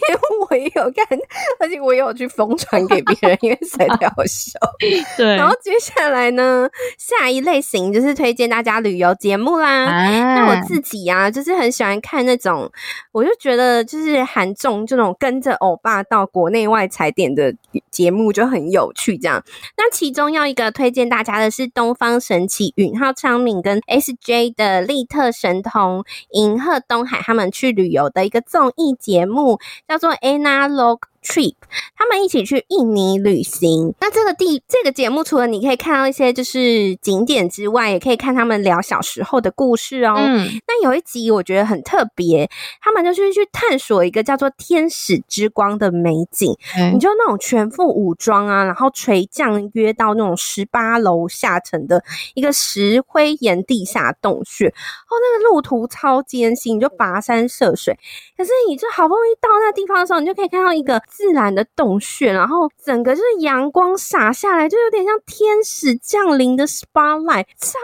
[0.53, 1.19] 我也有看，
[1.59, 4.59] 而且我也有去疯传给别人，因为实在太好笑。
[5.17, 9.87] 对，然后接下来呢，下一类型就是推荐大家旅游节目啦。
[9.87, 12.71] 啊、那我自己呀、啊，就是很喜欢看那种，
[13.13, 17.55] 我就觉得就是韩综这种跟着欧巴到国内外踩点的
[17.91, 19.17] 节目就很有趣。
[19.17, 19.43] 这样，
[19.79, 30.11] 那其中要一个推荐大家的是东方神起允浩、昌敏跟 SJ 的利特神童银赫东海他们去旅游的一个综艺节目，叫做
[30.47, 31.55] Analog Trip，
[31.97, 33.95] 他们一起去印尼旅行。
[34.01, 40.17] 那这个地这个节目，除了你可以看到一些就是景点之外，也可以看他们聊小时候的故事哦。
[40.19, 46.57] 嗯，那有一集我觉得很特别，他们就是去探索一个叫做天使之光的美景。
[46.77, 52.03] 嗯，你就那种全副武装啊，然后垂降约到那种十八楼下层的
[52.35, 54.67] 一个石灰岩地下洞穴。
[54.67, 57.97] 哦，那个路途超艰辛，你就跋山涉水，
[58.37, 61.01] 可是你就好不容易到那个地方的时候，你就可以看到一个。
[61.15, 67.79] 自然的洞穴，然后整个就是阳光洒下来，就有点像天使降临的 spotlight，超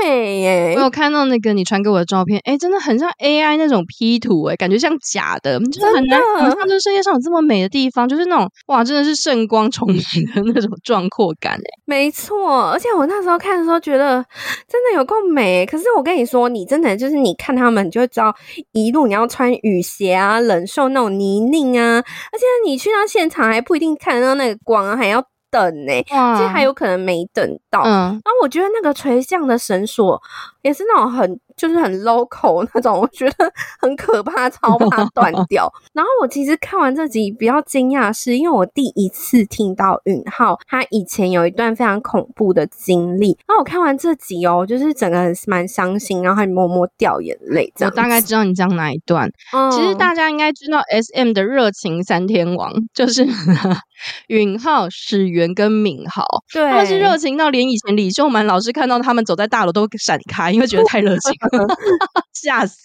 [0.00, 0.74] 美耶！
[0.76, 9.98] 我有看到那个你传给我的照片，哎，真的很像 AI 那种 P 图，哎，感觉像假的，就是很难想象这世界上有这么美的地方，就是那种哇，真的是圣光重临
[10.34, 12.70] 的那种 壮阔感，哎，没错。
[12.70, 14.24] 而且我那时候看的时候觉得
[14.68, 18.34] 真的有够美，可是我跟你说，你真的就是你看他们，你就会知道
[18.72, 22.67] 一路你要穿雨鞋啊，忍受那种泥泞啊，而且你。
[22.68, 27.82] 你去到现场还不一定看得到那个光啊，还要等呢、欸，其实还有可能没等到。
[27.82, 30.20] 嗯，然后我觉得那个垂降的绳索
[30.62, 31.40] 也是那种很。
[31.58, 35.70] 就是很 local 那种，我觉得很可怕，超怕断 掉。
[35.92, 43.36] 然后我其实看完这集比较惊讶，是因为我第一次听到允浩他以前有一段非常恐怖的经历。
[43.46, 47.70] 然后我看完这集哦，就是整个人蛮伤心，然后还默默掉眼泪。
[47.74, 49.28] 这样，我大概知道你讲哪一段。
[49.52, 53.26] 嗯，其实大家应该知道 SM 的热情三天王就是
[54.28, 56.24] 允浩、始源跟敏豪。
[56.52, 61.32] 对，他们是热情到连以前李秀满老师看到他们走在大楼都闪开，因为觉得太热情。
[62.32, 62.76] 吓死！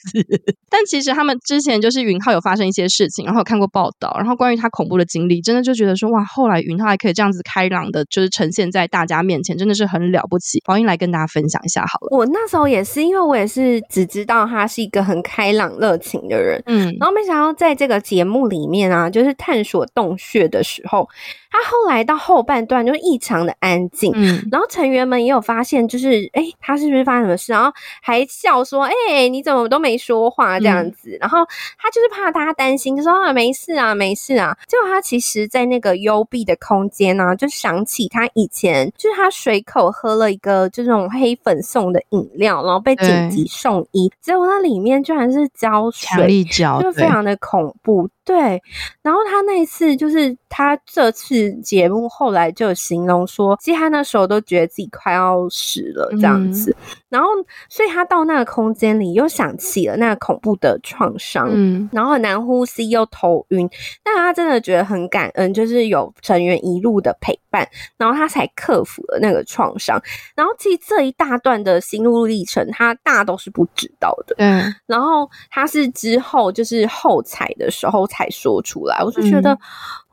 [0.70, 10.60] 但其实他们之前就是允浩有发生一些事情，然后有看过报道，然后关于他恐怖的经历，真的就觉得说哇，后来允浩还可以这样子开朗的，就是呈现在大家面前，真的是很了不起。
[10.66, 12.18] 宝英来跟大家分享一下好了。
[12.18, 21.08] 我那时候也是，因为我也是只知道他是一个很开朗热情的人，嗯，然后没想到在这个节目里面啊，就是探索洞穴的时候。
[21.54, 27.54] 他后来到后半段就异常的安静，嗯，然后成员们也有发现，就是哎、欸、他是不是发生什么事？
[27.54, 31.12] 然后还笑说，哎、欸、你怎么都没说话这样子？
[31.12, 31.46] 嗯、然后
[31.78, 34.58] 他就是怕大家担心，就说啊，没事啊，没事啊。
[34.68, 46.44] 结果他其实，在那个幽闭的空间呢、啊，就想起他以前，就是他随口喝了一个这种黑粉送的饮料，然后被紧急送医，结果那里面居然是胶水，
[46.82, 48.10] 就非常的恐怖。
[48.26, 48.62] 对，
[49.02, 57.28] 然后他那一次就是他这次节目后来就形容说，其实他那时候都觉得自己快要死了这样子，嗯、然后
[57.68, 63.70] 所以他到那个空间里又想起了那个恐怖的创伤，嗯，然后很难呼吸又头晕，
[64.06, 70.02] 但他真的觉得很感恩，就是有成员一路的陪伴，然后他才克服了那个创伤。
[70.34, 78.08] 然后其实这一大段的心路历程，他大都是不知道的，嗯，然后他是之后就是后采的时候。
[78.14, 79.58] 才说出来，我就觉得。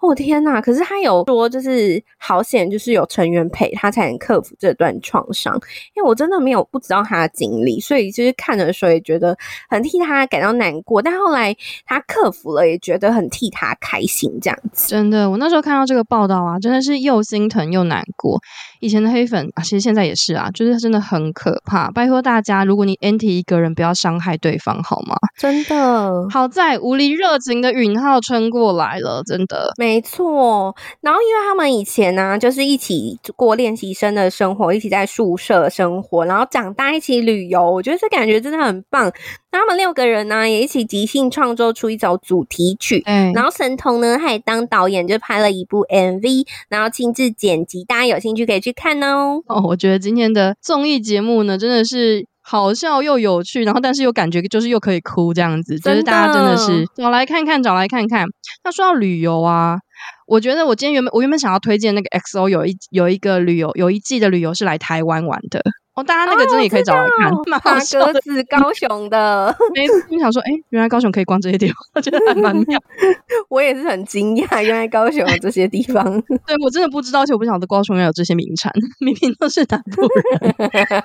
[0.02, 5.54] 嗯哦天呐，可是他有说，就是好险，就是有成员陪他才能克服这段创伤。
[5.94, 9.36] 因为我真的没有不知道他的经历，所以就是看的时候也觉得
[9.68, 11.00] 很替他感到难过。
[11.02, 14.88] 但后来他克服了，也觉得很替他开心，这样子。
[14.88, 18.40] 真的，我那时候看到这个报道啊，真的是又心疼又难过。
[18.80, 21.90] 以前的黑粉啊，其实现在也是啊，就是真的很可怕。
[21.90, 25.16] 拜托大家，如果你 anti 一个人，不要伤害对方，好吗？
[25.38, 26.28] 真的。
[26.30, 29.72] 好在无敌热情的允浩撑过来了，真的。
[29.76, 39.10] 没错，然后因为他们以前呢、啊，就是一起过练习生的生活，一起在宿舍生活，然后长大一起旅游，我觉得这感觉真的很棒。
[39.50, 49.40] 那他们六个人呢，也一起即兴创作出一首主题曲，嗯，然后神童呢，他也当导演，就拍了一部 MV，然后亲自剪辑，大家有兴趣可以去看哦。
[49.46, 52.29] 哦，我觉得今天的综艺节目呢，真的是。
[52.50, 58.26] 好笑又有趣，然后但是又感觉就是又可以哭这样子，就是大家真的是找来看看，找来看看。
[58.64, 59.78] 那说到旅游啊，
[60.26, 65.62] 我觉得我今天原本我原本想要推荐那个 XO 有一有一个旅游有一季的旅游是来台湾玩的，
[65.94, 67.32] 哦，大家那个真的也可以找来看。
[67.48, 72.80] 马格子高雄的， 没就想说，哎、欸，原来高雄可以逛这些地方，我觉得还蛮妙。
[73.50, 76.04] 我也是很惊讶，原来高雄有这些地方。
[76.46, 81.02] 对，我真的不知道，而且我不晓得高雄要有这些名产，明明都是南部人。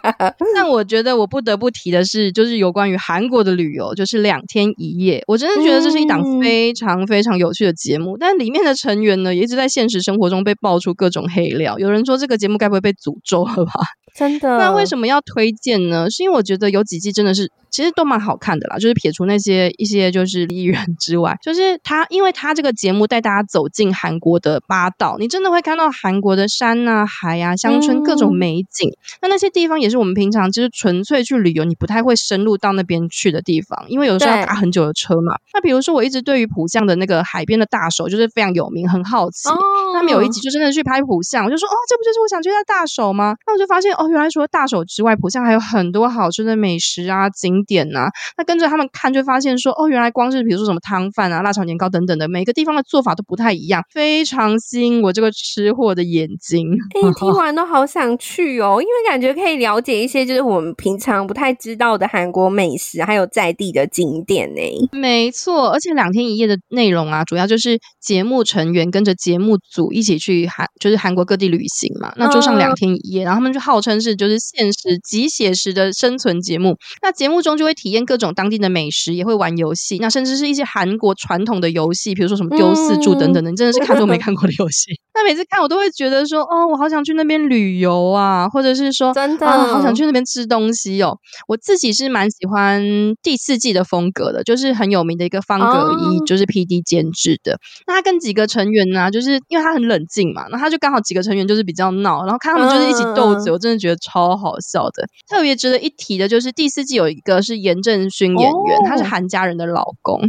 [0.54, 5.24] 但我觉得我不得不提的是，就是有关于韩国的旅游，就是两天一夜。
[5.28, 11.80] 我真的觉得这是一档非常非常有趣的节目，嗯、但里面的成员呢，也一直在现实生活中被爆出各种黑料。
[11.80, 13.72] 有人说这个节目该不会被诅咒了吧？
[14.16, 14.58] 真的？
[14.58, 16.10] 那为什么要推荐呢？
[16.10, 17.52] 是因为我觉得有几季真的是。
[17.76, 28.90] 其实都蛮好看的啦，就是撇除那些一些就是艺人之外，就是他，因为他这个节目带大家走进韩国的八道，你真的会看到韩国的山啊、海啊、乡村各种美景。
[28.90, 35.36] 嗯、那那些地方也是我们平常就是纯粹去旅游，你不太会深入到那边去的地方，因为有时候要打很久的车嘛。
[35.54, 39.50] 那比如说，我一直对于浦项的那个海边的大手就是非常有名，很好奇。
[39.50, 39.58] 哦、
[39.96, 43.36] 他们有一集就真的去拍浦项，我就说哦，这不就是我想去的大手吗？
[43.46, 56.68] 那我就发现哦，原来除了大手之外，浦项还有很多好吃的美食啊、景点呐，那跟着他们看，就发现说，哦，原来光是比如说什么汤饭啊、辣炒年糕等等的，每个地方的做法都不太一样，非常吸引我这个吃货的眼睛。
[56.96, 64.62] 哎、欸，听完都好想去哦，因为感觉可以了解一些就是我们平常不太知道的韩国美食，还有在地的景点呢。
[64.92, 72.14] 没错，而且两天一夜的内容啊，主要就是节目成员跟着节目组一起去韩，就是韩国各地旅行嘛。
[72.18, 76.76] 那就上两天一夜，然后他们就号称是就是现实极写实的生存节目。
[77.02, 78.34] 那节目中就会体验各种。
[78.34, 84.92] 当地的美食也会玩游戏，那甚至是一些韩国传统的游戏，比如说什么丢四柱等等的，你真的是看都没看过的游戏。
[85.16, 91.18] 那每次看我都会觉得说，哦，我好想去那边旅游啊，或者是说，真的，啊，好想去那边吃东西哦。
[91.48, 92.84] 我自己是蛮喜欢
[93.24, 97.58] 第四季的风格的，就是很有名的一个方格一，就是 PD 监制的。
[97.88, 105.08] 那他跟几个成员呢，啊，就是因为他很冷静嘛，那他就刚好几个成员就是比较闹，然后看他们就是一起斗嘴，我真的觉得超好笑的。
[105.30, 108.36] 特别值得一提的就是第四季有一个是严正勋。
[108.38, 110.20] 演员，他是韩家人的老公。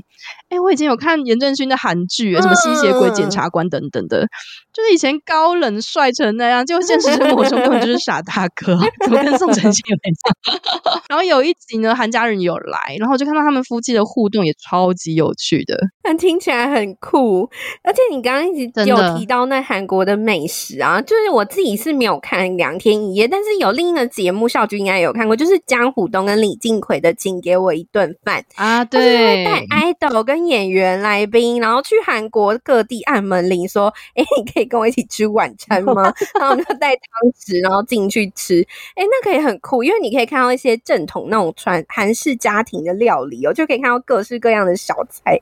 [0.49, 4.27] 哎、欸，我以前有看严正勋的韩剧，什么吸血鬼检察官等等的，
[4.73, 11.03] 就是以前高冷帅成那样，就现实生活中根本就是傻大哥，怎么跟宋承宪有点像？
[11.11, 17.49] 然后有一集呢，韩家人有来，然后就看到他们夫妻的互动也超级有趣的，但听起来很酷。
[17.83, 36.13] 而且你刚刚一直有提到那韩国的美食啊，就是我自己是没有看两天一夜，但是有另一个节目，孝君应该有看过，就是江虎东跟李靖奎的《请给我一顿饭》啊，对，带 idol 跟演员来宾，然后去韩国各地按门铃，说：“哎、欸，你可以跟我一起吃晚餐吗？
[36.39, 38.61] ”然后我们就带汤匙，然后进去吃。
[38.95, 45.41] 哎、欸，那可以很酷，因为你可以看到一些正统那种传韩式家庭的料理哦，就可以看到各式各样的小菜，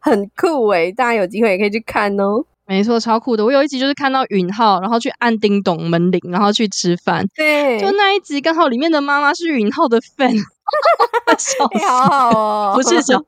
[0.00, 0.90] 很酷哎！
[0.92, 2.44] 大家有机会也可以去看哦。
[2.68, 3.44] 没错，超酷的。
[3.44, 7.24] 我有一集就是看到允浩，然后去按叮咚门铃，然后去吃饭。
[7.36, 10.36] 对，就那一集刚好里面的妈妈是允浩的 fan。
[11.38, 12.72] 笑死，好好哦！
[12.74, 13.24] 不是小孩，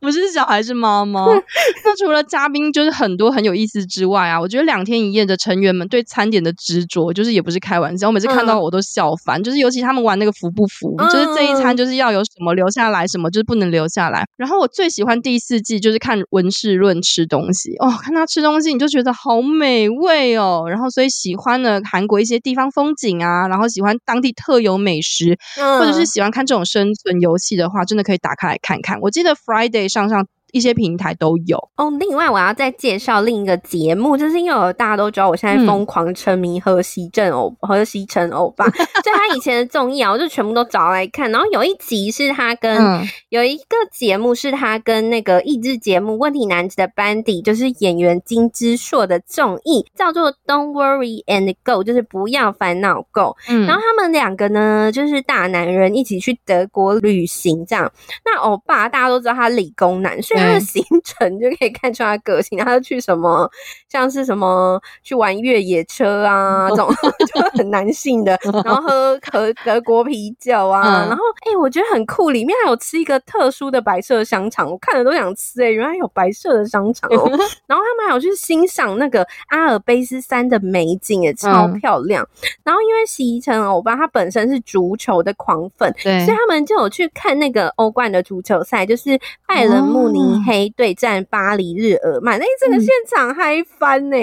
[0.00, 1.24] 不是小孩，是妈妈。
[1.84, 8.06] 那除了嘉宾就是很多很有意思之外啊，我觉得两天一夜的成员们对餐点的执着，就是也不是开玩笑。
[8.08, 14.24] 我每次看到我都笑翻，嗯、就是尤其他们玩那个服不服，嗯、就是这一餐就是要有什么留下来，什么就是不能留下来。
[14.36, 20.64] 然后我最喜欢第四季就是看文世论吃东西哦，看他吃东西你就觉得好美味哦。
[20.68, 29.00] 然后所以喜欢呢韩国一些地方风景啊，然后喜欢当地特有美食，嗯、或者是喜欢看这种生生存游戏的话，真的可以打开来看看。
[29.00, 30.26] 我记得 Friday 上上。
[30.52, 31.90] 一些平台都有哦。
[31.98, 38.66] 另外，我要再介绍另一个节目，就是因为大家都知道我现在疯狂沉迷河西镇欧河西城欧巴，
[39.04, 41.30] 就他以前的综艺啊，我就全部都找来看。
[41.30, 53.36] 然后有一集是他跟、嗯、有一个节目是他跟那个益智节目《问题男子》的班底，就是演员金之硕的综艺，叫做 Don't Worry and Go，就是不要烦恼 Go。
[53.48, 57.92] 嗯，然后他们两个呢，就是大男人一起去德国旅行这样。
[58.24, 60.37] 那欧巴大家都知道他理工男，所以。
[60.38, 63.50] 他的行程就可以看出他的个性，他去什么，
[63.88, 66.88] 像是什么去玩越野车啊，这种
[67.34, 77.28] 就很男性的， 然后喝喝德国啤酒啊，然后哎、欸，我觉得很酷，里面还有吃一个特殊的白色香肠，我看了都想吃哎、欸，原来有白色的香肠哦。
[77.66, 82.26] 然后他们还有去欣赏那个阿尔卑斯山的美景，也超漂亮。
[82.64, 94.16] 然后因为锡辰欧巴他本身是足球的狂粉，对，所以他们就有去看那个欧冠的足球赛，就是拜仁慕尼黑对战巴黎日耳曼，那这个现场嗨翻呢！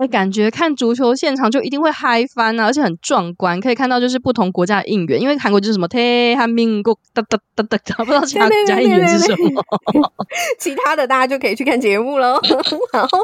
[0.00, 9.62] 哎，感觉看足球现场就一定会嗨翻啊，而且很壮观，可以看到就是不同国家的应援，因为韩国就是什么 Team 国哒哒哒哒，他不知道其他国家应援是什么，
[10.58, 12.40] 其他的大家就可以去看节目了。
[12.94, 13.18] 然后，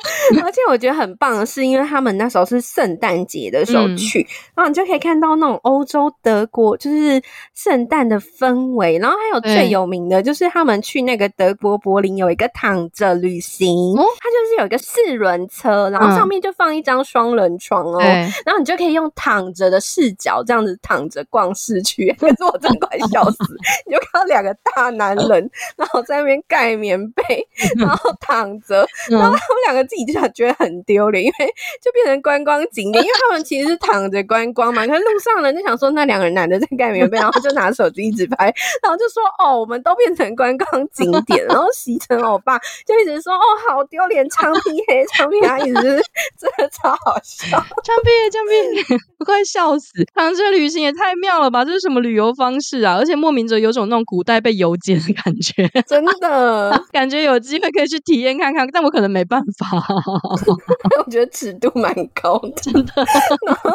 [0.45, 4.19] 而且我觉得很棒的是，因为他们那时候是圣诞节的时候去，
[4.55, 7.23] 然后你就可以看到那种欧洲德国就是
[7.55, 16.66] 圣诞的氛围，然后还有最有名的就是他们去那个德国柏林有一个躺着旅行，它就是有一个四轮车，然后上面就放。
[16.75, 17.99] 一张双人床哦，
[18.45, 22.15] 然后你就可以用躺着的视角这样子躺着逛市区。
[22.19, 23.39] 可是我真的快笑死，
[23.87, 27.23] 你就看到两个大男人， 然后在那边盖棉被，
[27.77, 31.47] 然后躺着，然后他们两个自己就想觉得很丢脸，因为
[31.83, 34.87] 就变成观光景点，因为他们其实是躺着观光嘛。
[34.87, 38.53] 可是路上人就想说，那两个男的在盖棉被，然后就拿手机一直拍，
[38.83, 45.83] 然后就说：“哦，我们都变成观光景点。”然后西城欧巴就一直说：“哦，好丢脸，长皮黑，长皮黑，一直
[46.39, 50.05] 真的 超好笑。”长皮黑，长皮黑，我快笑死！
[50.15, 51.65] 躺着旅行也太妙了吧？
[51.65, 52.97] 这是什么旅游方式啊？
[52.97, 59.67] 而且莫名着有种那种古代被游街的感觉，真的 感觉有机会可以去体验看看，但我可能没办法。
[61.05, 62.93] 我觉得尺度蛮高的，真的。
[63.47, 63.71] 然后，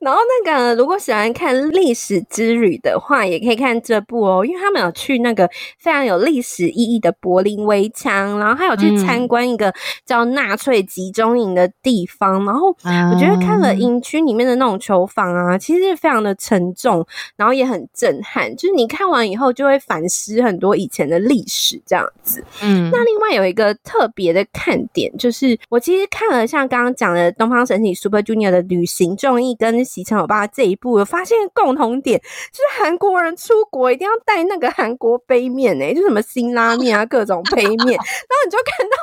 [0.00, 9.72] 然后那个如果喜欢看历史之旅的话，也可以看这部哦，因为他们有去那个非常有历史意义的柏林围墙，然后还有去参观一个
[10.04, 12.25] 叫纳粹集中营的地方。
[12.32, 17.06] 然后我觉得看了营区里面的那种球房啊，其实是非常的沉重，
[17.36, 18.54] 然后也很震撼。
[18.56, 22.42] 就是你看完以后就会反思很多以前的历史这样子。
[22.62, 32.20] 嗯，那另外有一个特别的看点，就是我其实看了像刚刚讲的东方神起 Super Junior 的旅行综艺跟西城欧巴这一部，有发现共同点，
[32.52, 37.98] 就是韩国人出国一定要带那个韩国杯面诶、欸，就什么辛拉面啊，各种杯面。
[38.26, 38.96] 然后你就看到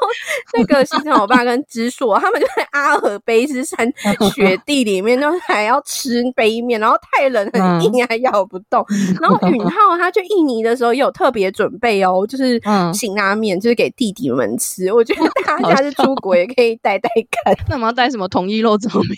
[0.53, 3.91] 那个西城欧巴跟直硕，他们就在阿尔卑斯山
[4.33, 8.85] 雪地里面，都还要吃杯面，然后太冷很硬，还咬不动。
[9.21, 12.61] 然后允浩他去印尼的时候也有特别准备哦，就是
[12.93, 14.91] 辛拉面，就是给弟弟们吃。
[14.91, 17.55] 我觉得 大家是出国也可以带带看。
[17.67, 19.17] 那我们要带什么统一肉粽面？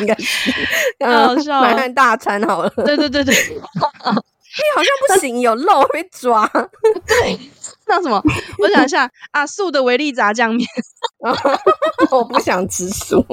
[0.00, 0.52] 应该是，
[1.04, 2.70] 好笑，满汉大餐好了。
[2.84, 6.46] 对对对对，哎，好像不行，有肉会抓。
[7.06, 7.38] 对，
[7.88, 8.22] 那什么？
[8.58, 10.66] 我想一下啊，素的维力炸酱面。
[12.10, 13.24] 我不想吃素。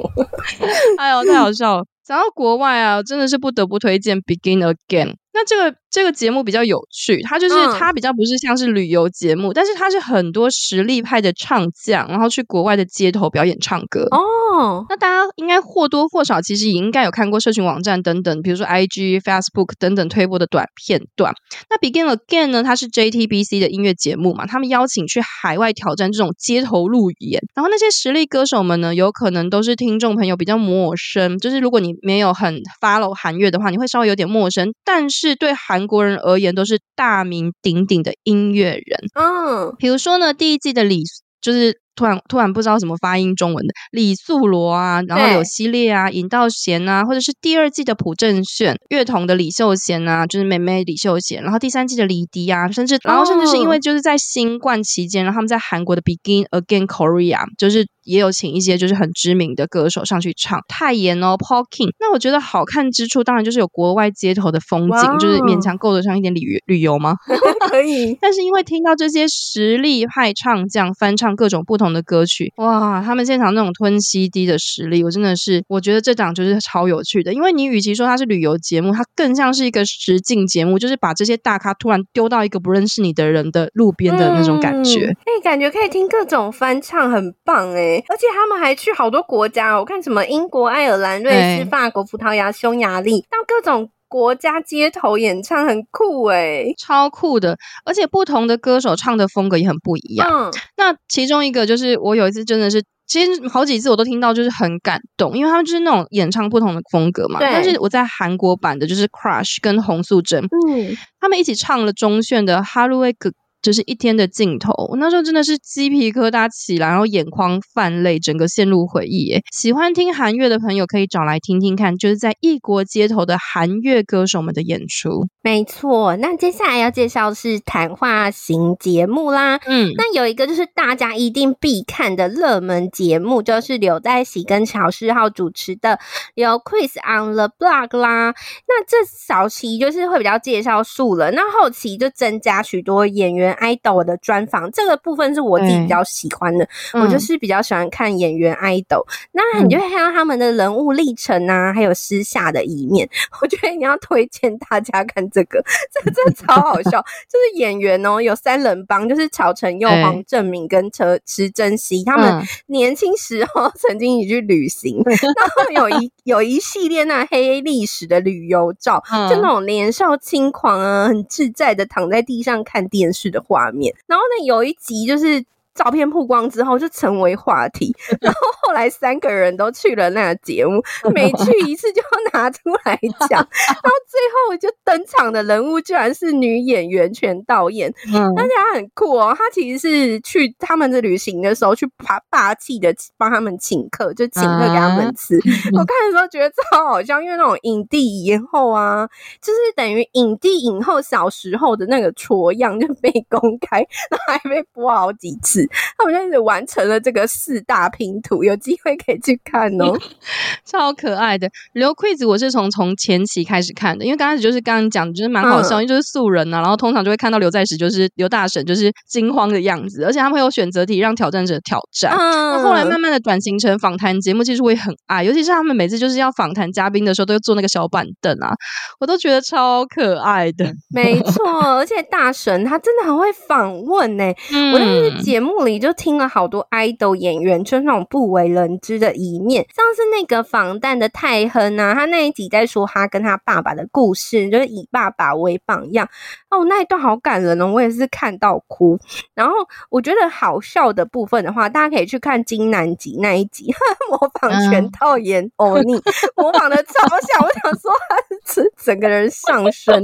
[0.98, 1.84] 哎呦，太好笑了！
[2.04, 5.08] 讲到国外啊，真的是不得不推荐《Begin Again》。
[5.32, 5.76] 那这个。
[5.94, 14.08] 这个节目比较有趣，它就是它比较不是像是旅游节目，嗯、但是它是很多实力派的唱将，然后去国外的街头表演唱歌。
[14.10, 21.32] 哦，那大家应该或多或少其实也应该有看过社群网站等等，比如说 IG、Facebook 等等推播的短片段。
[21.70, 41.02] 那 Begin Again 呢，它是 JTBC 的音乐节目嘛，他们邀请去海外挑战这种街头路演，然后那些实力歌手们呢，有可能都是听众朋友比较陌生，就是如果你没有很 follow 韩乐的话，你会稍微有点陌生，但是对韩韩国人而言都是大名鼎鼎的音乐人，嗯，比如说呢，第一季的李
[41.42, 57.86] 就是突然突然不知道怎么发音中文的李素罗啊，然后柳熙烈啊、尹道贤啊，或者是第二季的朴正炫、乐童的李秀贤啊，就是妹妹李秀贤，然后第三季的李迪啊，甚至然后甚至是因为就是在新冠期间，然后他们在韩国的 Begin Again Korea 就是。
[58.06, 61.88] 也有请一些就是很知名的歌手上去唱泰妍哦，Paul King。
[61.98, 67.14] 那我觉得好看之处当然就是有国外街头的风景.就是勉强够得上一点旅旅游吗？
[67.70, 68.14] 可以。
[68.20, 77.32] 但是因为听到这些实力派唱将翻唱各种不同的歌曲，哇，他们现场那种吞 CD 的实力，我真的是我觉得这档就是超有趣的。
[77.32, 85.06] 因为你与其说它是旅游节目，它更像是一个实境节目，就是把这些大咖突然丢到一个不认识你的人的路边的那种感觉。
[85.06, 88.02] 哎、嗯，感觉可以听各种翻唱，很棒哎。
[88.08, 97.58] 而且他们还去好多国家，我看什么英国、爱尔兰、瑞士、法国、葡萄牙、匈牙利，到各种国家街头演唱很酷哎，超酷的！
[97.84, 100.28] 而且不同的歌手唱的风格也很不一样。
[100.30, 107.40] 嗯，那其中一个就是我有一次真的是，其实好几次我都听到，就是很感动，因为他们就是那种演唱不同的风格嘛。
[107.40, 113.16] 但是我在韩国版的，就是 Crush 跟洪素珍，嗯，他们一起唱了钟铉的《Halloween》。
[113.64, 119.24] 就是一天的镜头，我那时候真的是鸡皮疙瘩起来，然后眼眶泛泪，整个陷入回忆。
[119.24, 125.28] 耶，喜欢听韩乐的朋友可以找来听听看，就是在异国街头的韩乐歌手们的演出。
[125.44, 129.60] 没错，那接下来要介绍的是谈话型节目啦。
[129.66, 135.90] 嗯，那有一个就是大家一定必看的热门节目，就是刘在熙跟乔世浩主持的
[136.34, 138.34] 《有 Quiz on the Block》啦。
[138.66, 146.66] 那这早期就是会比较介绍素人，那后期就增加许多演员 idol 的专访，这个部分是我自己比较喜欢的。
[146.94, 153.06] 嗯、我就是比较喜欢看演员 idol，那你就会看到他们的人物历程啊，还有私下的一面。
[153.42, 155.22] 我觉得你要推荐大家看。
[155.34, 155.60] 这个
[155.92, 173.92] 这个真的超好笑，就是演员哦，有三人帮，就是曹承佑、黄正明跟车池珍熙，他们年轻时候 曾经一起去旅行， 然后有一有一系列那黑历史的旅游照，就那种年少轻狂啊，很自在的躺在地上看电视的画面。
[174.06, 175.44] 然后呢，有一集就是。
[175.74, 182.00] 照片曝光之后就成为话题， 然后后来三个人都去了那个节目，每去一次就
[182.32, 182.98] 拿出来
[183.28, 195.36] 讲， 然后最后就登场的人物居然是女演员全导演，嗯，而且她很酷哦，她其实是去他们的旅行的时候去霸霸气的帮他们请客，就请客给他们吃。
[195.72, 199.08] 我看的时候觉得超好笑，因为那种影帝影后啊，
[199.42, 203.78] 就是等于影帝影后小时候的那个戳样就被公开，
[204.10, 205.63] 然后还被播好几次。
[205.98, 209.96] 他们就完成了这个四大拼图，有机会可以去看哦，
[210.64, 211.48] 超可爱的。
[211.72, 222.12] 刘 quiz 我是从从前期开始看的，因为刚开始就是刚刚讲，就是蛮好笑，嗯、因为就是素人呐、啊，然后通常就会看到刘在石就是刘大神就是惊慌的样子，而且他们会有选择题让挑战者挑战。
[222.16, 228.52] 那、嗯、后来慢慢的转型成访谈节目，其实我也很爱，尤其是他们每次就是要访谈嘉宾的时候，都会坐那个小板凳啊，
[229.00, 230.70] 我都觉得超可爱的。
[230.90, 235.53] 没错，而且大神他真的很会访问呢、欸，嗯、我在这个节目。
[235.62, 246.08] 里就听了好多 idol 演员，就是那种不为人知的一面，像是那个防弹的泰亨啊，他那一集在说他跟他爸爸的故事，就是以爸爸为榜样
[246.50, 248.98] 哦，那一段好感人哦，我也是看到哭。
[249.34, 249.54] 然后
[249.90, 253.72] 我觉得好笑的部分的话，大家可以去看金南吉那一集，
[254.10, 255.94] 模仿全套演欧尼，
[256.36, 259.94] 模仿的超像，我想说他是整个人上身。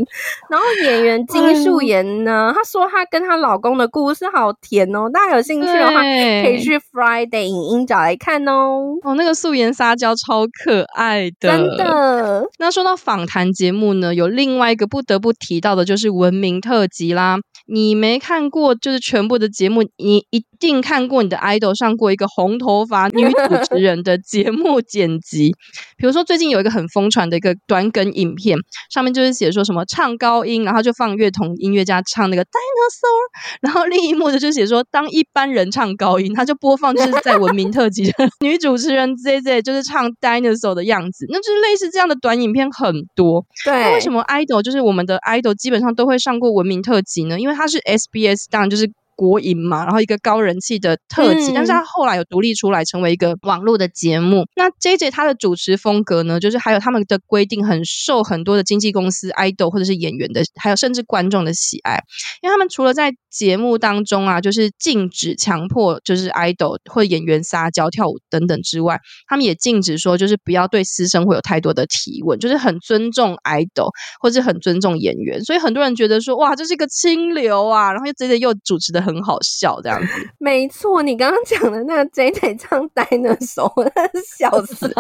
[0.49, 5.40] 然后演员金素妍呢，她说她跟她老公的故事好甜哦，大家有。
[5.41, 8.99] 有兴趣的话，可以去 Friday 影音找来看哦。
[9.03, 12.47] 哦，那个素颜撒娇超可爱的，真的。
[12.59, 17.39] 那说到访谈节目呢，有另外一个不得不提到的，就是文明特辑啦。
[17.67, 25.53] 你没看过就是全部的节目，你一定看过你的 idol 上过一个红头发女主持人的 节目剪辑。
[25.97, 28.59] 比如说最近有一个很疯传的一个短梗影片，
[28.93, 43.45] 上面就是写说什么唱高音，然后就放乐童音乐家唱那个 Dinosaur，然后另一幕的就写说当一般人唱高音， 他就播放就是在文明特辑的 女主持人 ZZ 就是唱 Dinosaur 的样子，那就是类似这样的短影片很多。
[43.65, 47.39] 对，那为什么 idol 就是我们的 idol 基本上都会上过文明特辑呢？
[47.39, 48.91] 因为它是 SBS，当然就是。
[49.21, 54.47] 国营嘛，然后一个高人气的特辑，嗯、但是他后来有独立出来成为一个网络的节目。
[54.57, 62.03] 那 JJ 他的主持风格呢，就是还有他们的规定很受很多的经纪公司、idol 或者是演员的，还有甚至观众的喜爱，
[62.41, 68.99] 因为他们除了在节目当中啊，就是禁止强迫就是 idol 或演员撒娇、跳舞等等之外，
[69.29, 73.91] 他们也禁止说就是不要对私生活有太多的提问，就是很尊重 idol
[74.23, 75.45] 或者很尊重演员。
[75.45, 79.10] 所以很多人觉得说哇，这是一个清流啊，然后又 JJ 又主持的很。
[79.13, 84.93] 很好笑这样子， 没错，你刚刚讲的那个 JJ 唱 Dinosaur， 我真是笑死！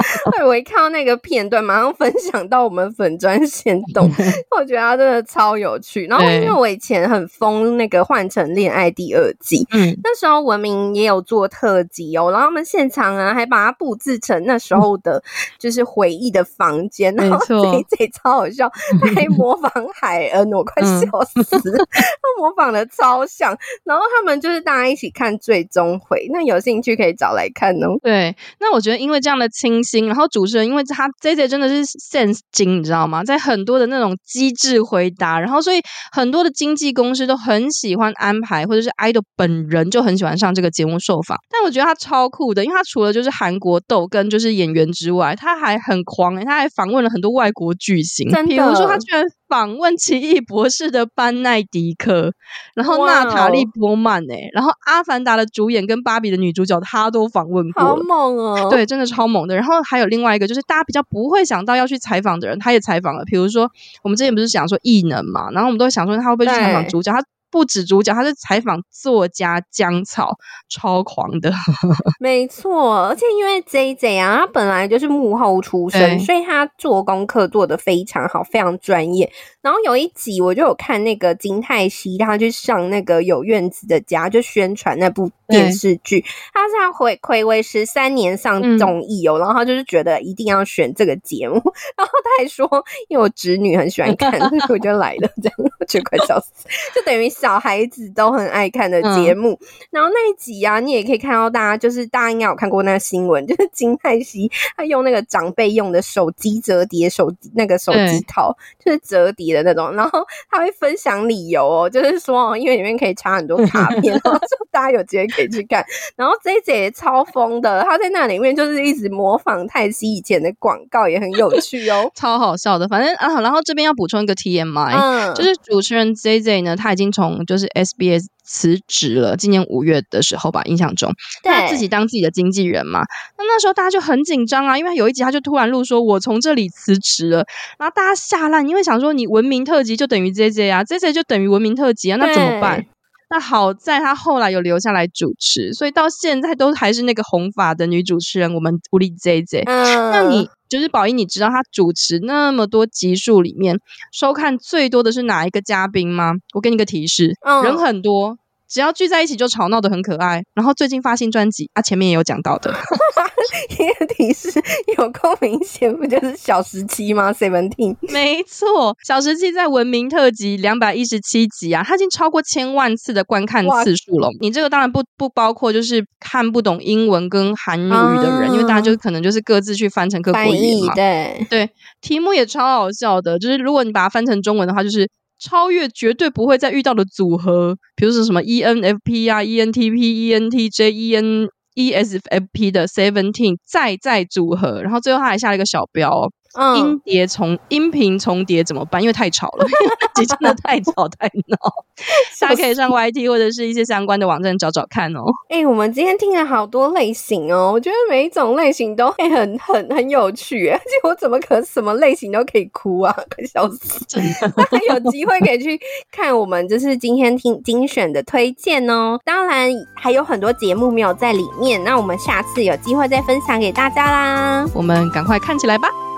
[0.44, 4.10] 我一看到那个片段，马上分享到我们粉砖先动，
[4.56, 6.06] 我觉得他真的超有趣。
[6.06, 15.22] 然后因为我以前很疯那个《换成恋爱》第二季，嗯，那时候文明也有做特辑哦，然后他们现场啊还把它布置成那时候的，
[15.58, 21.06] 就是回忆的房间，然后 JJ 超好笑，他还模仿海恩，我快笑
[21.44, 23.99] 死了，他模仿的超像，然后。
[24.00, 27.98] 然后他们就是大家一起看最终回，那有兴趣可以找来看哦。
[28.02, 33.22] 对，那我觉得因为这样的清新，然后主持人因为他 JJ 真的是 sense 精，你知道吗？
[33.22, 35.82] 在很多的那种机智回答，然后所以
[36.12, 41.36] 很多的经纪公司都很喜欢安排，或者是 idol 本人就很喜欢上这个节目受访。
[41.50, 49.22] 但我觉得他超酷的，因为他除了就是韩国豆跟就是演员之外，他还很狂诶，他还访问了很多外国巨星，比如说他居然。
[49.50, 52.32] 访问奇异博士的班奈迪克，
[52.74, 58.68] 然后娜塔莉波曼诶，然后阿凡达的主演跟芭比的女主角，他都访问过，好猛哦！
[58.70, 59.56] 对，真的超猛的。
[59.56, 63.24] 然后还有另外一个，就是大家比较不会想到要去采访的人，他也采访了。
[63.24, 63.68] 比如说，
[64.02, 67.20] 我们之前不是讲说异能嘛，然后我们都会想说他会不会去采访主角，他
[67.50, 70.36] 不止主角，他是采访作家姜草，
[70.68, 71.52] 超狂的。
[72.20, 79.30] 没错，而且因为 JJ 啊，他本来就是幕后出身，所以他做功课做得非常好，非常专业。
[79.62, 86.24] 然后有一集我就有看那个金泰熙，他去上那个有院子的家，就宣传那部电视剧。
[86.54, 91.54] 他是他回暌违十三年上综艺哦，然后他就是觉得一定要选这个节目，
[91.96, 92.66] 然后他还说，
[93.08, 99.52] 因为我侄女很喜欢看，所以我就来了，这样我就快笑死，就等于小孩子都很爱看的节目。
[99.60, 109.50] 嗯、然后那一集啊，你也可以看到大家就是大家应该有看过那个新闻， 就是金泰熙他用那个长辈用的手机折叠手机那个手机套，就是折叠。
[109.50, 115.84] 的那种，然后他会分享理由哦，就是说，因为里面可以插很多卡片， 然后就大家有机会可以去看。
[116.14, 122.86] 然后 JJ 也超疯的，他在那里面就是一直模仿泰熙以前的广告，也很有趣哦， 超好笑的。
[122.86, 128.26] 反正啊，然后这边要补充一个 TMI，嗯，就是主持人 JJ 呢，他已经从就是 SBS。
[128.42, 131.14] 辞职了，今年五月的时候吧，印象中，
[131.44, 132.98] 他自己当自己的经纪人嘛。
[133.38, 137.44] 那那时候大家就很紧张啊，因为有一集他就突然录说：“我从这里辞职了。”
[137.78, 142.84] 然后大家吓烂，因为想说你文明特辑就等于 JJ 啊，JJ 就等于文明特辑啊，那怎么办？
[143.30, 149.62] 那好在他后来有留下来主持，所以到现在都还是那个红发的女主持人，我们无敌 JJ。
[149.66, 153.78] 嗯，那你就是宝仪，你知道他主持那么多集数里面
[154.12, 156.32] 收看最多的是哪一个嘉宾吗？
[156.54, 158.38] 我给你个提示，嗯，人很多。
[158.68, 162.72] 只要聚在一起就吵闹得很可爱，然后最近发新专辑啊，前面也有讲到的。
[163.70, 164.50] 一个提示
[164.98, 174.28] 有够明显，不就是小时七吗？Seventeen，没错，小时七在文明特辑两百一十七集啊，它已经超过千万次的观看次数了。
[174.40, 180.94] 你这个当然不不包括就是看不懂英文跟韩语的人，嗯、因为大家就可能就是各自去翻成各国语嘛。
[180.94, 181.70] 对对，
[182.00, 185.08] 题目也超好笑的，就是如果你把它翻成中文的话，就是。
[185.42, 191.48] 超越绝对不会再遇到的组合，比如说什么 ENFP 啊、ENTP、ENTJ、EN、
[191.80, 196.30] ESFP 的 Seventeen 再再组合，然后最后他还下了一个小标。
[196.54, 199.00] 嗯、音碟重音频重叠怎么办？
[199.00, 201.56] 因为太吵了，因为真的太吵太闹。
[202.40, 205.20] 大家可以上 YT 或者是一些相关的网站找找看哦。
[205.50, 213.14] 哎、欸，我们今天听了好多类型哦，我觉得每一种类型都会很很很有趣，而且我怎么可能什么类型都可以哭啊？
[213.28, 214.04] 可笑死！
[214.08, 215.78] 真的，大家有机会可以去
[216.10, 219.18] 看我们就是今天听精选的推荐哦。
[219.24, 224.66] 当然还有很多节目没有在里面，那我们下次有机会再分享给大家啦。
[224.74, 226.09] 我们赶快看起来吧。